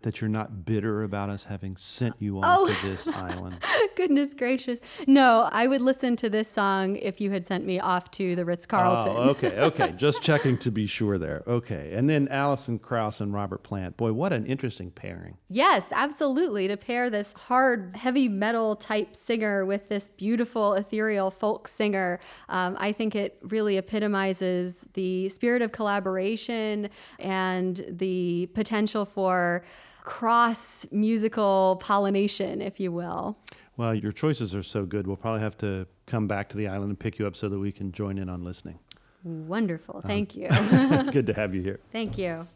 that 0.06 0.20
you're 0.20 0.30
not 0.30 0.64
bitter 0.64 1.02
about 1.02 1.28
us 1.30 1.42
having 1.44 1.76
sent 1.76 2.14
you 2.20 2.38
off 2.38 2.44
oh. 2.46 2.72
to 2.72 2.88
this 2.88 3.08
island. 3.14 3.56
Goodness 3.96 4.34
gracious. 4.34 4.78
No, 5.08 5.48
I 5.50 5.66
would 5.66 5.80
listen 5.80 6.14
to 6.16 6.30
this 6.30 6.48
song 6.48 6.94
if 6.96 7.20
you 7.20 7.32
had 7.32 7.44
sent 7.44 7.66
me 7.66 7.80
off 7.80 8.10
to 8.12 8.36
the 8.36 8.44
Ritz 8.44 8.66
Carlton. 8.66 9.12
Oh, 9.16 9.30
okay, 9.30 9.58
okay. 9.58 9.92
Just 9.96 10.22
checking 10.22 10.58
to 10.58 10.70
be 10.70 10.86
sure 10.86 11.18
there. 11.18 11.42
Okay. 11.46 11.92
And 11.92 12.08
then 12.08 12.28
Alison 12.28 12.78
Krauss 12.78 13.20
and 13.20 13.34
Robert 13.34 13.64
Plant. 13.64 13.96
Boy, 13.96 14.12
what 14.12 14.32
an 14.32 14.46
interesting 14.46 14.92
pairing. 14.92 15.38
Yes, 15.48 15.84
absolutely. 15.90 16.68
To 16.68 16.76
pair 16.76 17.10
this 17.10 17.32
hard, 17.32 17.96
heavy 17.96 18.28
metal 18.28 18.76
type 18.76 19.16
singer 19.16 19.66
with 19.66 19.88
this 19.88 20.10
beautiful, 20.10 20.74
ethereal 20.74 21.32
folk 21.32 21.66
singer, 21.66 22.20
um, 22.48 22.76
I 22.78 22.92
think 22.92 23.16
it 23.16 23.38
really 23.42 23.76
epitomizes 23.76 24.86
the 24.94 25.28
spirit 25.30 25.62
of 25.62 25.72
collaboration 25.72 26.90
and 27.18 27.84
the 27.88 28.48
potential 28.54 29.04
for 29.04 29.64
cross 30.06 30.86
musical 30.90 31.76
pollination, 31.80 32.62
if 32.62 32.80
you 32.80 32.90
will. 32.90 33.36
Well, 33.76 33.94
your 33.94 34.12
choices 34.12 34.54
are 34.54 34.62
so 34.62 34.86
good. 34.86 35.06
We'll 35.06 35.16
probably 35.16 35.40
have 35.42 35.58
to 35.58 35.86
come 36.06 36.26
back 36.26 36.48
to 36.50 36.56
the 36.56 36.68
island 36.68 36.90
and 36.90 36.98
pick 36.98 37.18
you 37.18 37.26
up 37.26 37.36
so 37.36 37.50
that 37.50 37.58
we 37.58 37.72
can 37.72 37.92
join 37.92 38.16
in 38.16 38.30
on 38.30 38.42
listening. 38.42 38.78
Wonderful. 39.24 39.98
Uh-huh. 39.98 40.08
Thank 40.08 40.36
you. 40.36 40.48
good 41.12 41.26
to 41.26 41.34
have 41.34 41.54
you 41.54 41.60
here. 41.60 41.80
Thank 41.92 42.16
you. 42.16 42.46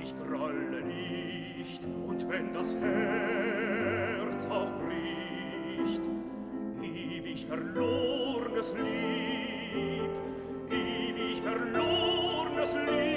Ich 0.00 0.14
grolle 0.24 0.82
nicht, 0.86 1.84
und 2.06 2.28
wenn 2.28 2.54
das 2.54 2.74
Herz 2.76 4.46
auch 4.46 4.70
bricht, 4.78 6.02
ewig 6.80 7.44
verlorenes 7.44 8.72
Lieb, 8.74 10.10
ewig 10.70 11.42
verlorenes 11.42 12.74
Lieb, 12.76 13.07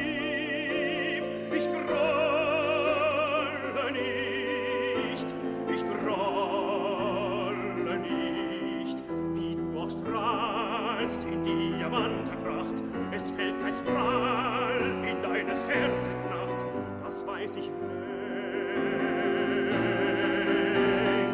strahlst 11.11 11.23
in 11.25 11.43
Diamantenpracht. 11.43 12.83
Es 13.11 13.31
fällt 13.31 13.61
kein 13.61 13.75
Strahl 13.75 14.79
in 15.03 15.21
deines 15.21 15.65
Herzens 15.65 16.23
Nacht, 16.25 16.65
das 17.03 17.27
weiß 17.27 17.51
ich 17.57 17.69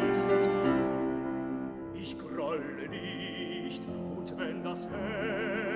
längst. 0.02 0.50
Ich 1.94 2.18
grolle 2.18 2.88
nicht, 2.90 3.82
und 3.88 4.38
wenn 4.38 4.62
das 4.62 4.86
Herz 4.88 5.67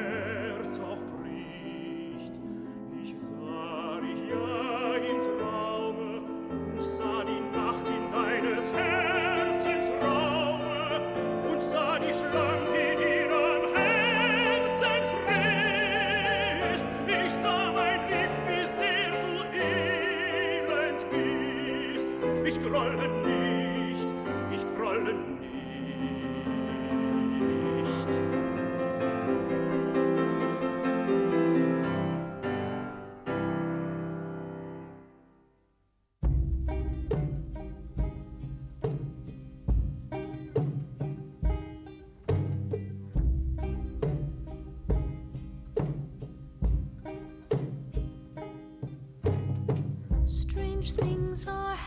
things 50.93 51.47
are 51.49 51.79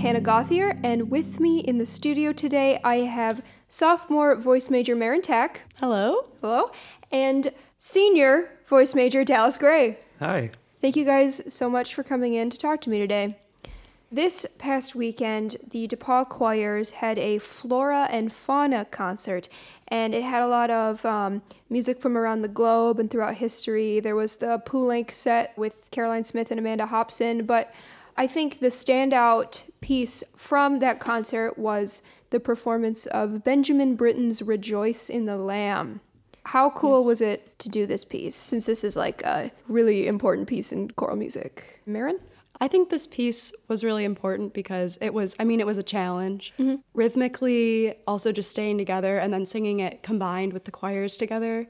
Hannah 0.00 0.22
Gauthier, 0.22 0.80
and 0.82 1.10
with 1.10 1.40
me 1.40 1.58
in 1.58 1.76
the 1.76 1.84
studio 1.84 2.32
today, 2.32 2.80
I 2.82 3.00
have 3.00 3.42
sophomore 3.68 4.34
voice 4.34 4.70
major 4.70 4.96
Marin 4.96 5.20
Tack. 5.20 5.60
Hello. 5.76 6.22
Hello. 6.40 6.70
And 7.12 7.52
senior 7.78 8.50
voice 8.64 8.94
major 8.94 9.24
Dallas 9.24 9.58
Gray. 9.58 9.98
Hi. 10.18 10.52
Thank 10.80 10.96
you 10.96 11.04
guys 11.04 11.52
so 11.52 11.68
much 11.68 11.94
for 11.94 12.02
coming 12.02 12.32
in 12.32 12.48
to 12.48 12.56
talk 12.56 12.80
to 12.80 12.90
me 12.90 12.98
today. 12.98 13.36
This 14.10 14.46
past 14.58 14.94
weekend, 14.94 15.56
the 15.70 15.86
DePauw 15.86 16.30
Choirs 16.30 16.92
had 16.92 17.18
a 17.18 17.38
flora 17.38 18.08
and 18.10 18.32
fauna 18.32 18.86
concert, 18.86 19.50
and 19.88 20.14
it 20.14 20.22
had 20.22 20.42
a 20.42 20.48
lot 20.48 20.70
of 20.70 21.04
um, 21.04 21.42
music 21.68 22.00
from 22.00 22.16
around 22.16 22.40
the 22.40 22.48
globe 22.48 22.98
and 22.98 23.10
throughout 23.10 23.34
history. 23.34 24.00
There 24.00 24.16
was 24.16 24.38
the 24.38 24.62
Poulenc 24.64 25.12
set 25.12 25.52
with 25.58 25.90
Caroline 25.90 26.24
Smith 26.24 26.50
and 26.50 26.58
Amanda 26.58 26.86
Hobson, 26.86 27.44
but 27.44 27.70
I 28.20 28.26
think 28.26 28.60
the 28.60 28.66
standout 28.66 29.62
piece 29.80 30.22
from 30.36 30.80
that 30.80 31.00
concert 31.00 31.56
was 31.56 32.02
the 32.28 32.38
performance 32.38 33.06
of 33.06 33.42
Benjamin 33.44 33.96
Britten's 33.96 34.42
Rejoice 34.42 35.08
in 35.08 35.24
the 35.24 35.38
Lamb. 35.38 36.02
How 36.44 36.68
cool 36.68 37.02
was 37.06 37.22
it 37.22 37.58
to 37.60 37.70
do 37.70 37.86
this 37.86 38.04
piece, 38.04 38.36
since 38.36 38.66
this 38.66 38.84
is 38.84 38.94
like 38.94 39.22
a 39.22 39.50
really 39.68 40.06
important 40.06 40.48
piece 40.48 40.70
in 40.70 40.90
choral 40.90 41.16
music? 41.16 41.80
Marin? 41.86 42.20
I 42.60 42.68
think 42.68 42.90
this 42.90 43.06
piece 43.06 43.54
was 43.68 43.82
really 43.82 44.04
important 44.04 44.52
because 44.52 44.98
it 45.00 45.14
was, 45.14 45.34
I 45.40 45.44
mean, 45.44 45.58
it 45.58 45.66
was 45.66 45.78
a 45.78 45.82
challenge. 45.82 46.52
Rhythmically, 46.92 47.94
also 48.06 48.32
just 48.32 48.50
staying 48.50 48.76
together 48.76 49.16
and 49.16 49.32
then 49.32 49.46
singing 49.46 49.80
it 49.80 50.02
combined 50.02 50.52
with 50.52 50.66
the 50.66 50.70
choirs 50.70 51.16
together 51.16 51.68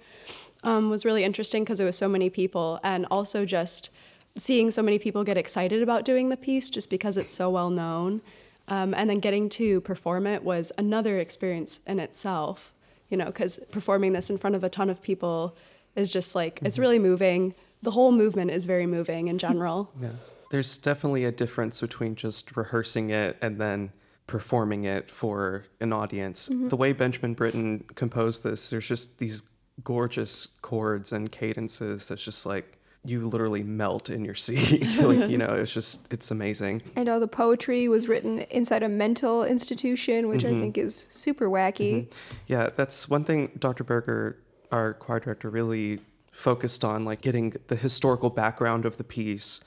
um, 0.65 0.91
was 0.91 1.05
really 1.05 1.23
interesting 1.23 1.63
because 1.63 1.79
it 1.79 1.85
was 1.85 1.97
so 1.97 2.09
many 2.09 2.29
people 2.29 2.81
and 2.83 3.07
also 3.09 3.45
just 3.45 3.91
seeing 4.37 4.71
so 4.71 4.83
many 4.83 4.99
people 4.99 5.25
get 5.25 5.37
excited 5.37 5.83
about 5.83 6.05
doing 6.05 6.29
the 6.29 6.37
piece 6.37 6.71
just 6.71 6.91
because 6.91 7.17
it's 7.17 7.33
so 7.33 7.51
well 7.51 7.71
known. 7.71 8.23
Um, 8.69 8.95
and 8.95 9.11
then 9.11 9.19
getting 9.19 9.49
to 9.51 9.81
perform 9.81 10.27
it 10.27 10.45
was 10.45 10.71
another 10.79 11.19
experience 11.19 11.81
in 11.87 11.99
itself, 11.99 12.73
you 13.09 13.17
know, 13.17 13.27
because 13.27 13.59
performing 13.73 14.13
this 14.13 14.31
in 14.31 14.39
front 14.39 14.55
of 14.55 14.63
a 14.63 14.69
ton 14.69 14.89
of 14.89 15.03
people 15.03 15.57
is 15.97 16.11
just 16.11 16.37
like, 16.37 16.61
it's 16.63 16.79
really 16.79 17.01
moving. 17.01 17.55
The 17.83 17.91
whole 17.91 18.13
movement 18.13 18.53
is 18.53 18.67
very 18.67 18.87
moving 18.87 19.29
in 19.29 19.39
general. 19.39 19.93
Yeah. 20.01 20.11
There's 20.51 20.79
definitely 20.79 21.25
a 21.25 21.31
difference 21.31 21.81
between 21.81 22.17
just 22.17 22.57
rehearsing 22.57 23.11
it 23.11 23.37
and 23.41 23.61
then 23.61 23.93
performing 24.27 24.83
it 24.83 25.09
for 25.09 25.65
an 25.81 25.93
audience. 25.93 26.49
The 26.51 26.75
way 26.75 26.93
Benjamin 26.93 27.35
Britten 27.35 27.85
composed 27.95 28.43
this, 28.43 28.69
there's 28.71 28.89
just 28.89 29.21
these 29.21 29.45
gorgeous 29.85 30.47
chords 30.61 31.13
and 31.13 31.31
cadences 31.31 32.09
that's 32.09 32.25
just 32.25 32.47
like 32.47 32.80
you 33.05 33.27
literally 33.27 33.63
melt 33.63 34.11
in 34.11 34.25
your 34.25 34.35
seat. 34.35 34.99
like, 35.03 35.31
you 35.31 35.39
know, 35.39 35.55
it's 35.55 35.73
just 35.73 36.07
it's 36.13 36.31
amazing. 36.31 36.83
And 36.97 37.09
all 37.09 37.21
the 37.21 37.29
poetry 37.29 37.89
was 37.89 38.09
written 38.09 38.41
inside 38.51 38.83
a 38.83 38.89
mental 38.89 39.45
institution, 39.45 40.29
which 40.29 40.43
Mm-hmm. 40.43 40.57
I 40.57 40.61
think 40.61 40.79
is 40.79 41.07
super 41.11 41.49
wacky. 41.49 42.09
Yeah, 42.47 42.71
that's 42.77 43.09
one 43.09 43.25
thing 43.25 43.51
Dr. 43.59 43.85
Boerger, 43.85 44.37
our 44.71 44.95
choir 44.95 45.21
director, 45.21 45.51
really 45.51 46.01
focused 46.33 46.85
on, 46.85 47.05
like 47.05 47.21
getting 47.21 47.55
the 47.69 47.77
historical 47.77 48.31
background 48.31 48.85
of 48.85 48.97
the 48.97 49.05
piece 49.05 49.61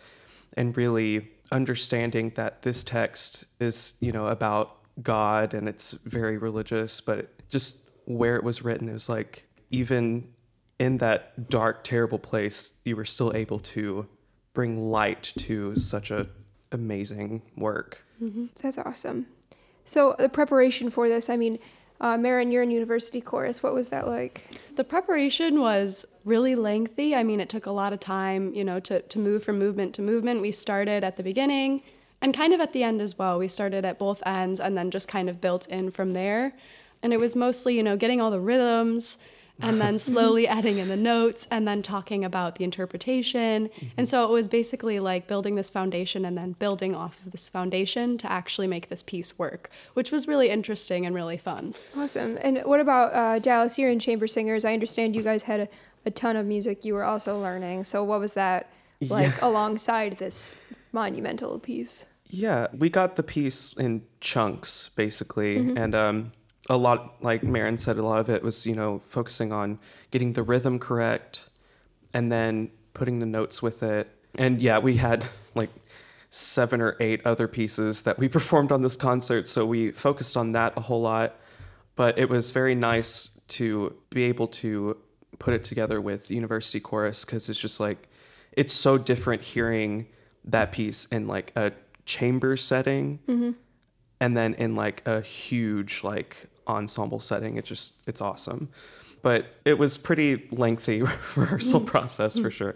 and 0.55 0.75
really 0.77 1.29
understanding 1.51 2.31
that 2.35 2.61
this 2.63 2.83
text 2.83 3.45
is, 3.59 3.95
you 3.99 4.11
know, 4.11 4.27
about 4.27 4.77
God 5.01 5.53
and 5.53 5.67
it's 5.67 5.91
very 5.91 6.37
religious, 6.37 7.01
but 7.01 7.29
just 7.49 7.89
where 8.05 8.35
it 8.35 8.43
was 8.43 8.63
written, 8.63 8.89
it 8.89 8.93
was 8.93 9.09
like 9.09 9.45
even 9.71 10.32
in 10.83 10.97
that 10.97 11.49
dark, 11.49 11.83
terrible 11.83 12.19
place, 12.19 12.73
you 12.83 12.95
were 12.95 13.05
still 13.05 13.33
able 13.33 13.57
to 13.57 14.05
bring 14.53 14.77
light 14.77 15.31
to 15.37 15.75
such 15.77 16.11
a 16.11 16.27
amazing 16.71 17.41
work. 17.55 18.03
That's 18.61 18.77
awesome. 18.77 19.27
So 19.85 20.15
the 20.19 20.29
preparation 20.29 20.89
for 20.89 21.07
this, 21.07 21.29
I 21.29 21.37
mean, 21.37 21.59
uh, 22.01 22.17
Marin, 22.17 22.51
you're 22.51 22.63
in 22.63 22.71
university 22.71 23.21
chorus. 23.21 23.63
What 23.63 23.73
was 23.73 23.87
that 23.89 24.07
like? 24.07 24.59
The 24.75 24.83
preparation 24.83 25.61
was 25.61 26.05
really 26.25 26.55
lengthy. 26.55 27.15
I 27.15 27.23
mean, 27.23 27.39
it 27.39 27.47
took 27.47 27.65
a 27.65 27.71
lot 27.71 27.93
of 27.93 27.99
time, 27.99 28.53
you 28.53 28.63
know, 28.63 28.79
to, 28.81 29.01
to 29.01 29.19
move 29.19 29.43
from 29.43 29.57
movement 29.57 29.95
to 29.95 30.01
movement. 30.01 30.41
We 30.41 30.51
started 30.51 31.03
at 31.03 31.15
the 31.15 31.23
beginning 31.23 31.81
and 32.21 32.33
kind 32.33 32.53
of 32.53 32.59
at 32.59 32.73
the 32.73 32.83
end 32.83 33.01
as 33.01 33.17
well. 33.17 33.39
We 33.39 33.47
started 33.47 33.85
at 33.85 33.97
both 33.99 34.21
ends 34.25 34.59
and 34.59 34.77
then 34.77 34.91
just 34.91 35.07
kind 35.07 35.29
of 35.29 35.39
built 35.39 35.67
in 35.67 35.91
from 35.91 36.13
there. 36.13 36.53
And 37.01 37.13
it 37.13 37.19
was 37.19 37.35
mostly, 37.35 37.75
you 37.75 37.83
know, 37.83 37.95
getting 37.95 38.19
all 38.19 38.31
the 38.31 38.39
rhythms 38.39 39.17
and 39.63 39.81
then 39.81 39.97
slowly 40.11 40.47
adding 40.47 40.77
in 40.77 40.87
the 40.89 40.97
notes 40.97 41.47
and 41.49 41.67
then 41.67 41.81
talking 41.81 42.23
about 42.23 42.55
the 42.55 42.63
interpretation. 42.63 43.69
And 43.97 44.07
so 44.07 44.23
it 44.25 44.31
was 44.31 44.47
basically 44.47 44.99
like 44.99 45.25
building 45.27 45.55
this 45.55 45.69
foundation 45.69 46.25
and 46.25 46.37
then 46.37 46.51
building 46.53 46.93
off 46.95 47.17
of 47.25 47.31
this 47.31 47.49
foundation 47.49 48.17
to 48.19 48.31
actually 48.31 48.67
make 48.67 48.89
this 48.89 49.01
piece 49.01 49.39
work, 49.39 49.69
which 49.93 50.11
was 50.11 50.27
really 50.27 50.49
interesting 50.49 51.05
and 51.05 51.15
really 51.15 51.37
fun. 51.37 51.73
Awesome. 51.97 52.37
And 52.41 52.59
what 52.65 52.79
about 52.79 53.13
uh, 53.13 53.39
Dallas? 53.39 53.79
You're 53.79 53.89
in 53.89 53.99
chamber 53.99 54.27
singers. 54.27 54.65
I 54.65 54.73
understand 54.73 55.15
you 55.15 55.23
guys 55.23 55.43
had 55.43 55.61
a, 55.61 55.67
a 56.05 56.11
ton 56.11 56.35
of 56.35 56.45
music 56.45 56.85
you 56.85 56.93
were 56.93 57.03
also 57.05 57.39
learning. 57.39 57.85
So 57.85 58.03
what 58.03 58.19
was 58.19 58.33
that 58.33 58.69
like 59.01 59.27
Yeah. 59.37 59.47
alongside 59.47 60.17
this 60.17 60.57
monumental 60.91 61.57
piece? 61.59 62.05
Yeah, 62.29 62.67
we 62.75 62.89
got 62.89 63.15
the 63.15 63.23
piece 63.23 63.73
in 63.73 64.03
chunks 64.19 64.89
basically, 64.95 65.57
Mhm. 65.57 65.77
and 65.79 65.93
um, 65.95 66.31
a 66.69 66.77
lot, 66.77 67.21
like 67.21 67.43
Marin 67.43 67.77
said, 67.77 67.97
a 67.97 68.03
lot 68.03 68.19
of 68.19 68.29
it 68.29 68.43
was 68.43 68.65
you 68.65 68.75
know 68.75 69.01
focusing 69.09 69.51
on 69.51 69.79
getting 70.11 70.33
the 70.33 70.43
rhythm 70.43 70.79
correct, 70.79 71.43
and 72.13 72.31
then 72.31 72.69
putting 72.93 73.19
the 73.19 73.25
notes 73.25 73.61
with 73.61 73.83
it. 73.83 74.09
And 74.35 74.61
yeah, 74.61 74.79
we 74.79 74.97
had 74.97 75.25
like 75.55 75.69
seven 76.29 76.81
or 76.81 76.95
eight 76.99 77.21
other 77.25 77.47
pieces 77.47 78.03
that 78.03 78.17
we 78.17 78.27
performed 78.37 78.71
on 78.71 78.81
this 78.81 78.95
concert, 78.95 79.47
so 79.47 79.65
we 79.65 79.91
focused 79.91 80.37
on 80.37 80.51
that 80.53 80.73
a 80.77 80.81
whole 80.81 81.01
lot. 81.01 81.35
But 81.95 82.17
it 82.17 82.29
was 82.29 82.51
very 82.51 82.73
nice 82.75 83.29
to 83.49 83.93
be 84.09 84.23
able 84.23 84.47
to 84.47 84.97
put 85.37 85.53
it 85.53 85.63
together 85.63 85.99
with 86.01 86.31
University 86.31 86.79
Chorus 86.79 87.25
because 87.25 87.49
it's 87.49 87.59
just 87.59 87.79
like 87.79 88.07
it's 88.53 88.73
so 88.73 88.97
different 88.97 89.41
hearing 89.41 90.07
that 90.45 90.71
piece 90.71 91.05
in 91.05 91.27
like 91.27 91.51
a 91.55 91.71
chamber 92.05 92.55
setting 92.57 93.19
Mhm. 93.27 93.55
And 94.19 94.35
then 94.37 94.53
in 94.55 94.75
like 94.75 95.01
a 95.05 95.21
huge 95.21 96.03
like 96.03 96.47
ensemble 96.67 97.19
setting 97.19 97.57
it 97.57 97.65
just 97.65 97.93
it's 98.07 98.21
awesome 98.21 98.69
but 99.21 99.45
it 99.65 99.77
was 99.77 99.97
pretty 99.97 100.47
lengthy 100.51 101.01
rehearsal 101.35 101.81
process 101.81 102.37
for 102.37 102.49
sure 102.51 102.75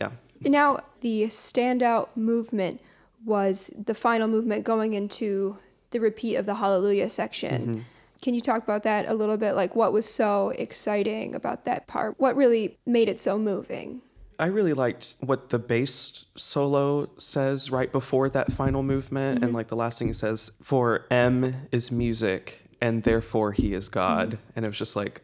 yeah 0.00 0.10
Now, 0.40 0.80
the 1.00 1.24
standout 1.24 2.08
movement 2.16 2.80
was 3.24 3.70
the 3.86 3.94
final 3.94 4.26
movement 4.28 4.64
going 4.64 4.94
into 4.94 5.56
the 5.90 6.00
repeat 6.00 6.34
of 6.36 6.46
the 6.46 6.54
Hallelujah 6.54 7.08
section. 7.08 7.76
Mhm. 7.76 7.82
Can 8.22 8.34
you 8.34 8.40
talk 8.40 8.62
about 8.64 8.82
that 8.82 9.08
a 9.08 9.14
little 9.14 9.36
bit? 9.36 9.52
Like, 9.54 9.76
what 9.76 9.92
was 9.92 10.06
so 10.08 10.50
exciting 10.50 11.34
about 11.34 11.64
that 11.64 11.86
part? 11.86 12.18
What 12.18 12.34
really 12.34 12.78
made 12.86 13.08
it 13.08 13.20
so 13.20 13.38
moving? 13.38 14.00
I 14.42 14.46
really 14.46 14.72
liked 14.72 15.16
what 15.20 15.40
the 15.50 15.58
bass 15.58 16.24
solo 16.36 17.08
says 17.16 17.70
right 17.70 17.90
before 17.92 18.28
that 18.30 18.52
final 18.52 18.82
movement. 18.82 19.40
Mhm. 19.40 19.44
And 19.44 19.52
like 19.54 19.68
the 19.68 19.76
last 19.76 19.98
thing 19.98 20.08
he 20.08 20.12
says, 20.14 20.50
for 20.62 21.04
M 21.10 21.34
is 21.70 21.90
music 21.92 22.42
and 22.80 23.04
therefore 23.04 23.52
he 23.52 23.72
is 23.72 23.88
God. 23.88 24.38
And 24.56 24.64
it 24.64 24.68
was 24.68 24.78
just 24.78 24.96
like, 24.96 25.22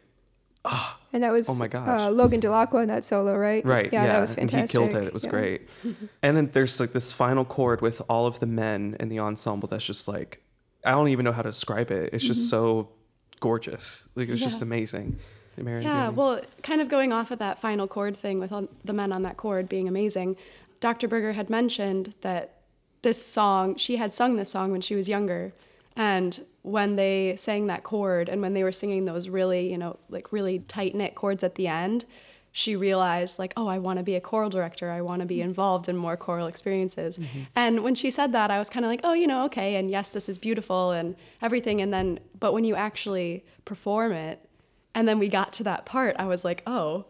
ah, 0.63 0.97
And 1.11 1.23
that 1.23 1.31
was 1.33 1.49
Oh 1.49 1.55
my 1.55 1.67
gosh. 1.67 2.01
Uh, 2.01 2.09
Logan 2.11 2.39
Delacqua 2.39 2.81
in 2.83 2.87
that 2.87 3.03
solo, 3.03 3.35
right? 3.35 3.65
right. 3.65 3.91
Yeah, 3.91 4.05
that 4.07 4.19
was 4.21 4.31
And 4.37 4.49
fantastic. 4.49 4.69
he 4.79 4.87
killed 4.91 5.03
it. 5.03 5.07
It 5.07 5.13
was 5.13 5.25
Yeah. 5.25 5.31
great. 5.31 5.61
and 6.23 6.37
then 6.37 6.49
there's 6.53 6.79
like 6.79 6.93
this 6.93 7.11
final 7.11 7.43
chord 7.45 7.81
with 7.81 8.01
all 8.09 8.25
of 8.25 8.39
the 8.39 8.45
men 8.45 8.95
in 9.01 9.09
the 9.09 9.19
ensemble 9.19 9.67
that's 9.67 9.85
just 9.85 10.07
like, 10.07 10.41
I 10.85 10.91
don't 10.91 11.09
even 11.09 11.25
know 11.25 11.33
how 11.33 11.41
to 11.41 11.49
describe 11.49 11.91
it. 11.91 12.13
It's 12.13 12.23
just 12.23 12.45
Mhm. 12.45 12.49
so 12.55 12.89
gorgeous. 13.41 14.07
Like 14.15 14.27
it 14.29 14.31
was 14.31 14.39
just 14.49 14.61
amazing. 14.61 15.17
Yeah, 15.83 16.09
well, 16.09 16.41
kind 16.63 16.81
of 16.81 16.89
going 16.89 17.13
off 17.13 17.31
of 17.31 17.39
that 17.39 17.59
final 17.59 17.87
chord 17.87 18.15
thing 18.17 18.39
with 18.39 18.53
the 18.83 18.93
men 18.93 19.11
on 19.11 19.21
that 19.23 19.37
chord 19.37 19.69
being 19.69 19.87
amazing, 19.87 20.37
Dr. 20.79 21.07
Boerger 21.07 21.33
had 21.33 21.49
mentioned 21.49 22.13
that 22.21 22.55
this 23.01 23.25
song, 23.25 23.75
she 23.75 23.97
had 23.97 24.13
sung 24.13 24.35
this 24.35 24.51
song 24.51 24.71
when 24.71 24.81
she 24.81 24.95
was 24.95 25.07
younger. 25.09 25.53
And 25.95 26.45
when 26.61 26.95
they 26.95 27.35
sang 27.37 27.67
that 27.67 27.83
chord 27.83 28.29
and 28.29 28.41
when 28.41 28.53
they 28.53 28.63
were 28.63 28.71
singing 28.71 29.05
those 29.05 29.27
really, 29.27 29.69
you 29.69 29.77
know, 29.77 29.97
like 30.09 30.31
really 30.31 30.59
tight 30.59 30.95
knit 30.95 31.15
chords 31.15 31.43
at 31.43 31.55
the 31.55 31.67
end, 31.67 32.05
she 32.51 32.75
realized, 32.75 33.37
like, 33.37 33.53
oh, 33.55 33.67
I 33.67 33.77
want 33.77 33.97
to 33.99 34.03
be 34.03 34.15
a 34.15 34.21
choral 34.21 34.49
director. 34.49 34.89
I 34.89 35.01
want 35.01 35.19
to 35.19 35.25
be 35.25 35.39
involved 35.39 35.87
in 35.87 35.95
more 35.95 36.17
choral 36.17 36.47
experiences. 36.47 37.19
And 37.55 37.83
when 37.83 37.93
she 37.93 38.09
said 38.09 38.31
that, 38.31 38.49
I 38.49 38.57
was 38.57 38.69
kind 38.71 38.85
of 38.85 38.89
like, 38.89 39.01
oh, 39.03 39.13
you 39.13 39.27
know, 39.27 39.45
okay. 39.45 39.75
And 39.75 39.89
yes, 39.91 40.11
this 40.11 40.27
is 40.27 40.37
beautiful 40.39 40.91
and 40.91 41.15
everything. 41.41 41.79
And 41.79 41.93
then, 41.93 42.19
but 42.39 42.53
when 42.53 42.63
you 42.63 42.75
actually 42.75 43.45
perform 43.65 44.13
it, 44.13 44.48
and 44.95 45.07
then 45.07 45.19
we 45.19 45.27
got 45.29 45.53
to 45.53 45.63
that 45.63 45.85
part, 45.85 46.15
I 46.19 46.25
was 46.25 46.43
like, 46.43 46.63
oh, 46.67 47.05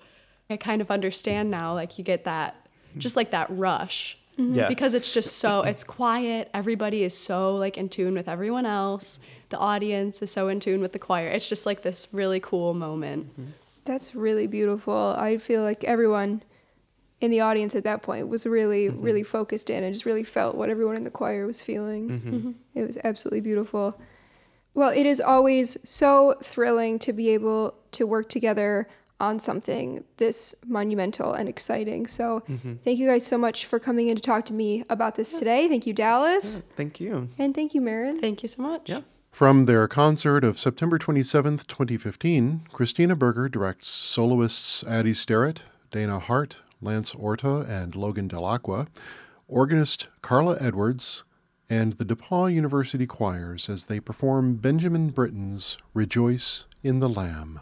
I 0.50 0.58
kind 0.58 0.82
of 0.82 0.90
understand 0.92 1.50
now. 1.52 1.74
Like 1.74 1.98
you 1.98 2.04
get 2.04 2.24
that, 2.26 2.68
just 2.98 3.16
like 3.16 3.32
that 3.32 3.48
rush. 3.50 4.18
Mhm. 4.38 4.56
Yeah. 4.56 4.68
Because 4.68 4.94
it's 4.94 5.14
just 5.14 5.38
so, 5.38 5.62
it's 5.64 5.84
quiet. 5.84 6.50
Everybody 6.54 7.04
is 7.04 7.16
so 7.18 7.56
like 7.56 7.78
in 7.78 7.90
tune 7.90 8.14
with 8.16 8.28
everyone 8.30 8.66
else. 8.66 9.20
The 9.50 9.58
audience 9.58 10.22
is 10.22 10.32
so 10.32 10.48
in 10.48 10.60
tune 10.60 10.82
with 10.82 10.94
the 10.94 11.00
choir. 11.00 11.28
It's 11.28 11.48
just 11.50 11.66
like 11.66 11.82
this 11.82 12.08
really 12.12 12.40
cool 12.40 12.74
moment. 12.74 13.28
That's 13.86 14.16
really 14.16 14.48
beautiful. 14.48 15.16
I 15.18 15.38
feel 15.38 15.62
like 15.64 15.84
everyone 15.84 16.42
in 17.22 17.32
the 17.32 17.42
audience 17.42 17.76
at 17.76 17.84
that 17.84 18.02
point 18.02 18.28
was 18.30 18.46
really, 18.46 18.88
Mm-hmm. 18.88 19.02
really 19.02 19.24
focused 19.24 19.70
in 19.70 19.84
and 19.84 19.94
just 19.94 20.06
really 20.06 20.24
felt 20.24 20.56
what 20.56 20.70
everyone 20.70 20.96
in 20.96 21.04
the 21.04 21.12
choir 21.12 21.46
was 21.46 21.62
feeling. 21.62 22.08
Mhm. 22.10 22.22
Mm-hmm. 22.34 22.52
It 22.76 22.88
was 22.88 22.98
absolutely 23.04 23.42
beautiful. 23.42 24.00
Well, 24.74 24.90
it 24.90 25.06
is 25.06 25.20
always 25.20 25.78
so 25.84 26.36
thrilling 26.44 27.00
to 27.00 27.14
be 27.14 27.30
able 27.30 27.76
to 27.94 28.06
work 28.06 28.30
together 28.30 28.88
on 29.20 29.38
something 29.40 30.04
this 30.18 30.56
monumental 30.66 31.34
and 31.34 31.50
exciting. 31.50 32.08
So, 32.08 32.42
Mhm. 32.48 32.80
thank 32.84 33.00
you 33.00 33.08
guys 33.08 33.26
so 33.26 33.38
much 33.38 33.66
for 33.66 33.78
coming 33.78 34.08
in 34.08 34.16
to 34.16 34.22
talk 34.22 34.46
to 34.46 34.54
me 34.54 34.86
about 34.90 35.16
this 35.16 35.34
today. 35.38 35.68
Thank 35.68 35.86
you, 35.86 35.94
Dallas. 35.94 36.60
Thank 36.78 37.02
you. 37.02 37.28
And 37.38 37.54
thank 37.54 37.74
you, 37.76 37.82
Marin. 37.82 38.20
Thank 38.22 38.44
you 38.44 38.48
so 38.48 38.62
much. 38.62 38.90
Yeah. 38.90 39.02
From 39.32 39.66
their 39.66 39.88
concert 39.88 40.44
of 40.46 40.58
September 40.58 40.98
27th, 40.98 41.68
2015, 41.68 42.62
Kristina 42.74 43.16
Boerger 43.16 43.52
directs 43.52 43.90
soloists 43.90 44.84
Addie 44.88 45.14
Sterrett, 45.14 45.64
Dana 45.92 46.20
Hart, 46.20 46.62
Lance 46.82 47.14
Orta, 47.14 47.66
and 47.68 47.96
Logan 47.96 48.30
Delacqua, 48.30 48.88
organist 49.50 50.08
Carla 50.22 50.58
Edwards, 50.62 51.24
and 51.70 51.94
the 51.94 52.06
DePauw 52.06 52.54
University 52.54 53.06
Choirs 53.06 53.70
as 53.70 53.86
they 53.86 54.00
perform 54.00 54.56
Benjamin 54.56 55.10
Britten's 55.10 55.78
Rejoice 55.94 56.66
in 56.84 57.00
the 57.00 57.10
Lamb. 57.10 57.60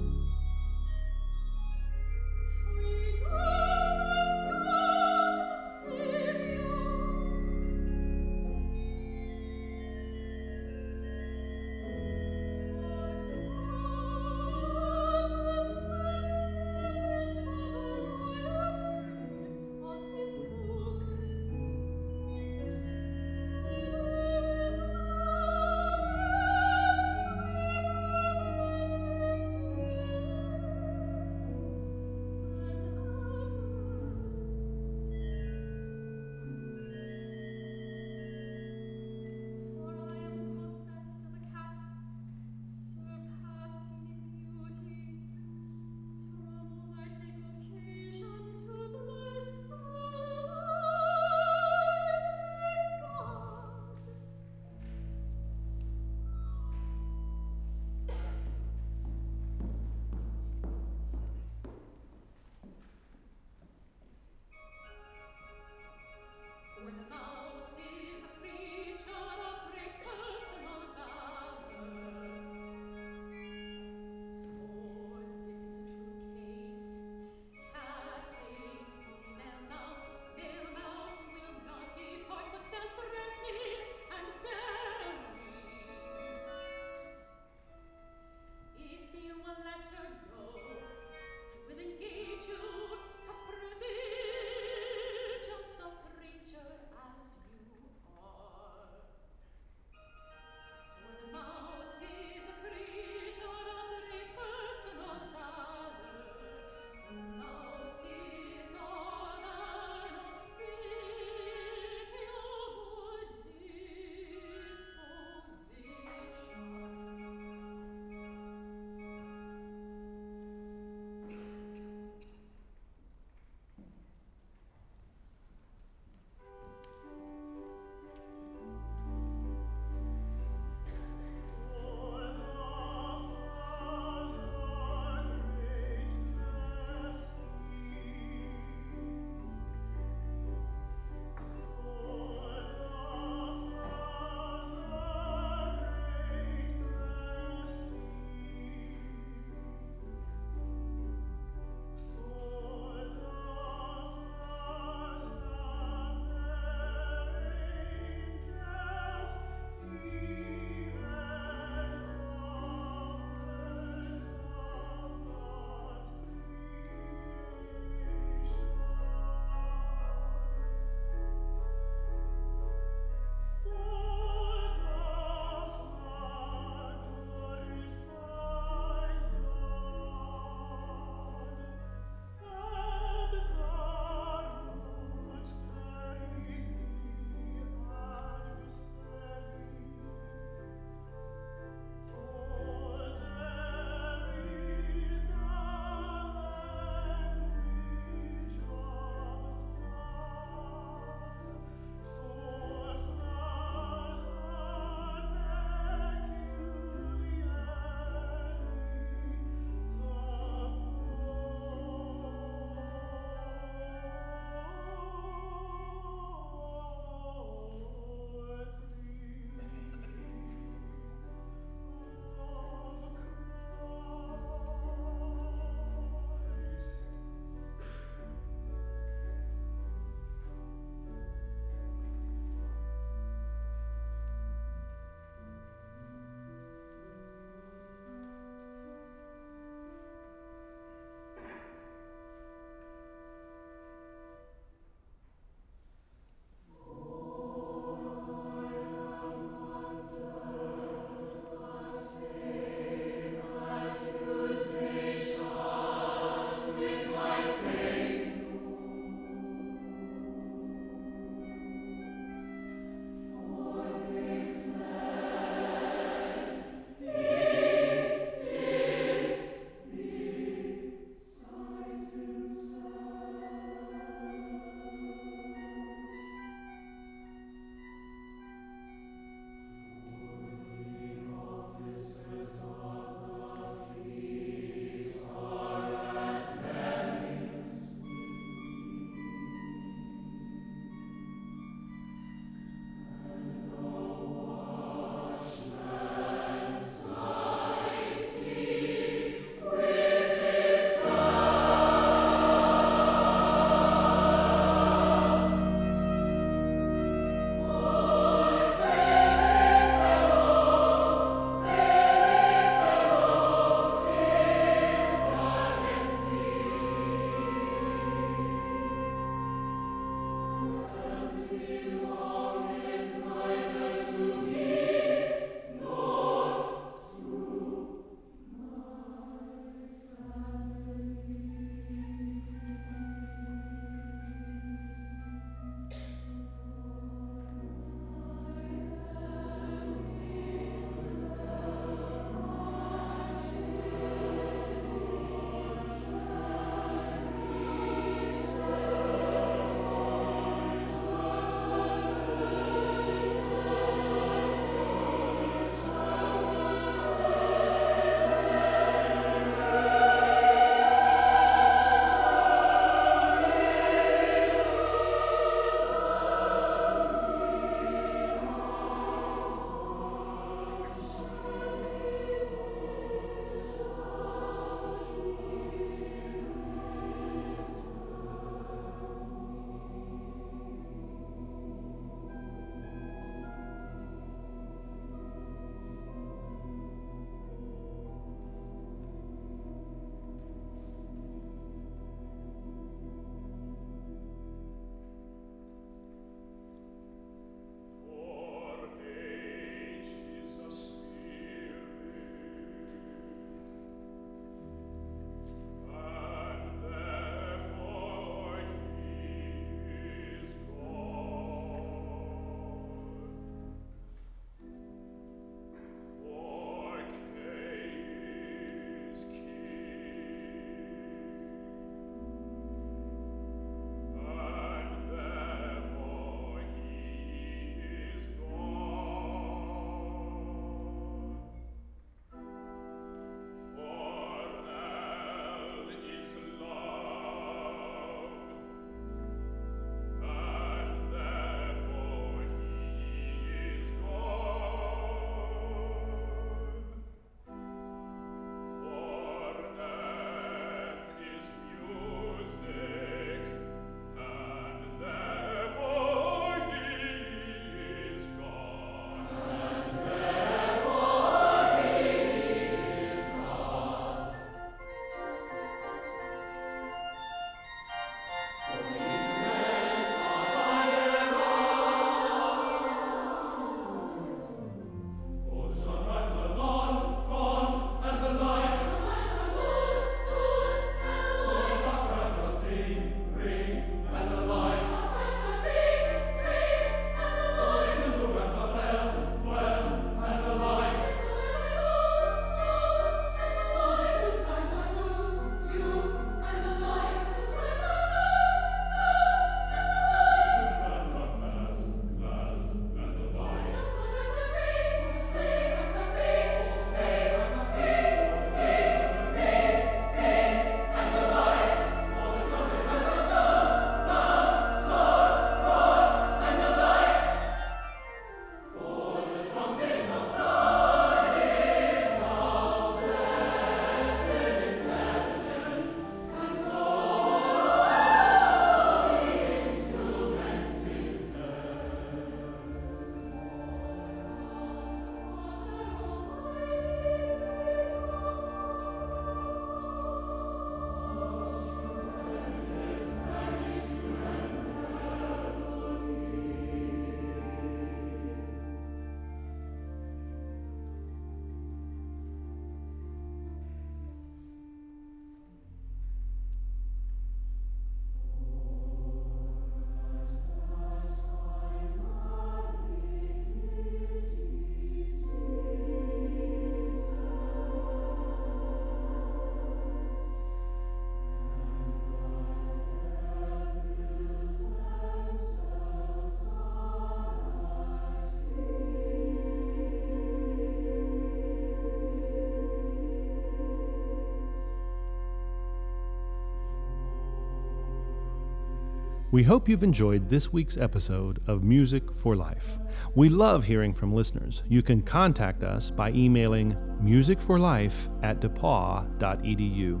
We 589.34 589.42
hope 589.42 589.68
you've 589.68 589.82
enjoyed 589.82 590.28
this 590.28 590.52
week's 590.52 590.76
episode 590.76 591.40
of 591.48 591.64
Music 591.64 592.04
for 592.22 592.36
Life. 592.36 592.78
We 593.16 593.28
love 593.28 593.64
hearing 593.64 593.92
from 593.92 594.14
listeners. 594.14 594.62
You 594.68 594.80
can 594.80 595.02
contact 595.02 595.64
us 595.64 595.90
by 595.90 596.12
emailing 596.12 596.76
musicforlife 597.02 597.94
at 598.22 598.40
depauw.edu. 598.40 600.00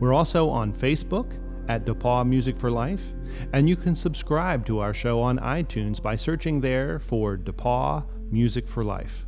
We're 0.00 0.12
also 0.12 0.50
on 0.50 0.72
Facebook 0.72 1.38
at 1.68 1.86
DePauw 1.86 2.26
Music 2.26 2.58
for 2.58 2.72
Life, 2.72 3.12
and 3.52 3.68
you 3.68 3.76
can 3.76 3.94
subscribe 3.94 4.66
to 4.66 4.80
our 4.80 4.92
show 4.92 5.22
on 5.22 5.38
iTunes 5.38 6.02
by 6.02 6.16
searching 6.16 6.60
there 6.60 6.98
for 6.98 7.38
DePauw 7.38 8.04
Music 8.32 8.66
for 8.66 8.82
Life. 8.82 9.26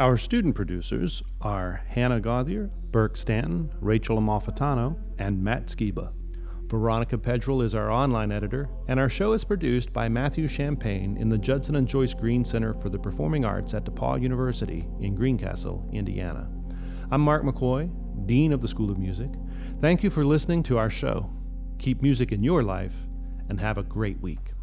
Our 0.00 0.16
student 0.16 0.56
producers 0.56 1.22
are 1.40 1.80
Hannah 1.86 2.18
Gauthier, 2.18 2.72
Burke 2.90 3.16
Stanton, 3.16 3.72
Rachel 3.80 4.18
Amalfitano, 4.18 4.98
and 5.16 5.44
Matt 5.44 5.66
Skiba. 5.66 6.10
Veronica 6.68 7.16
Pedrell 7.16 7.62
is 7.62 7.76
our 7.76 7.92
online 7.92 8.32
editor, 8.32 8.68
and 8.88 8.98
our 8.98 9.08
show 9.08 9.32
is 9.32 9.44
produced 9.44 9.92
by 9.92 10.08
Matthew 10.08 10.48
Champagne 10.48 11.16
in 11.16 11.28
the 11.28 11.38
Judson 11.38 11.76
and 11.76 11.86
Joyce 11.86 12.12
Green 12.12 12.44
Center 12.44 12.74
for 12.74 12.88
the 12.88 12.98
Performing 12.98 13.44
Arts 13.44 13.72
at 13.72 13.84
DePauw 13.84 14.20
University 14.20 14.88
in 15.00 15.14
Greencastle, 15.14 15.88
Indiana. 15.92 16.50
I'm 17.12 17.20
Mark 17.20 17.44
McCoy, 17.44 17.88
Dean 18.26 18.52
of 18.52 18.62
the 18.62 18.68
School 18.68 18.90
of 18.90 18.98
Music. 18.98 19.30
Thank 19.80 20.02
you 20.02 20.10
for 20.10 20.24
listening 20.24 20.64
to 20.64 20.76
our 20.76 20.90
show. 20.90 21.30
Keep 21.78 22.02
music 22.02 22.32
in 22.32 22.42
your 22.42 22.64
life, 22.64 22.94
and 23.48 23.60
have 23.60 23.78
a 23.78 23.84
great 23.84 24.20
week. 24.20 24.55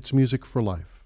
It's 0.00 0.14
music 0.14 0.46
for 0.46 0.62
life. 0.62 0.99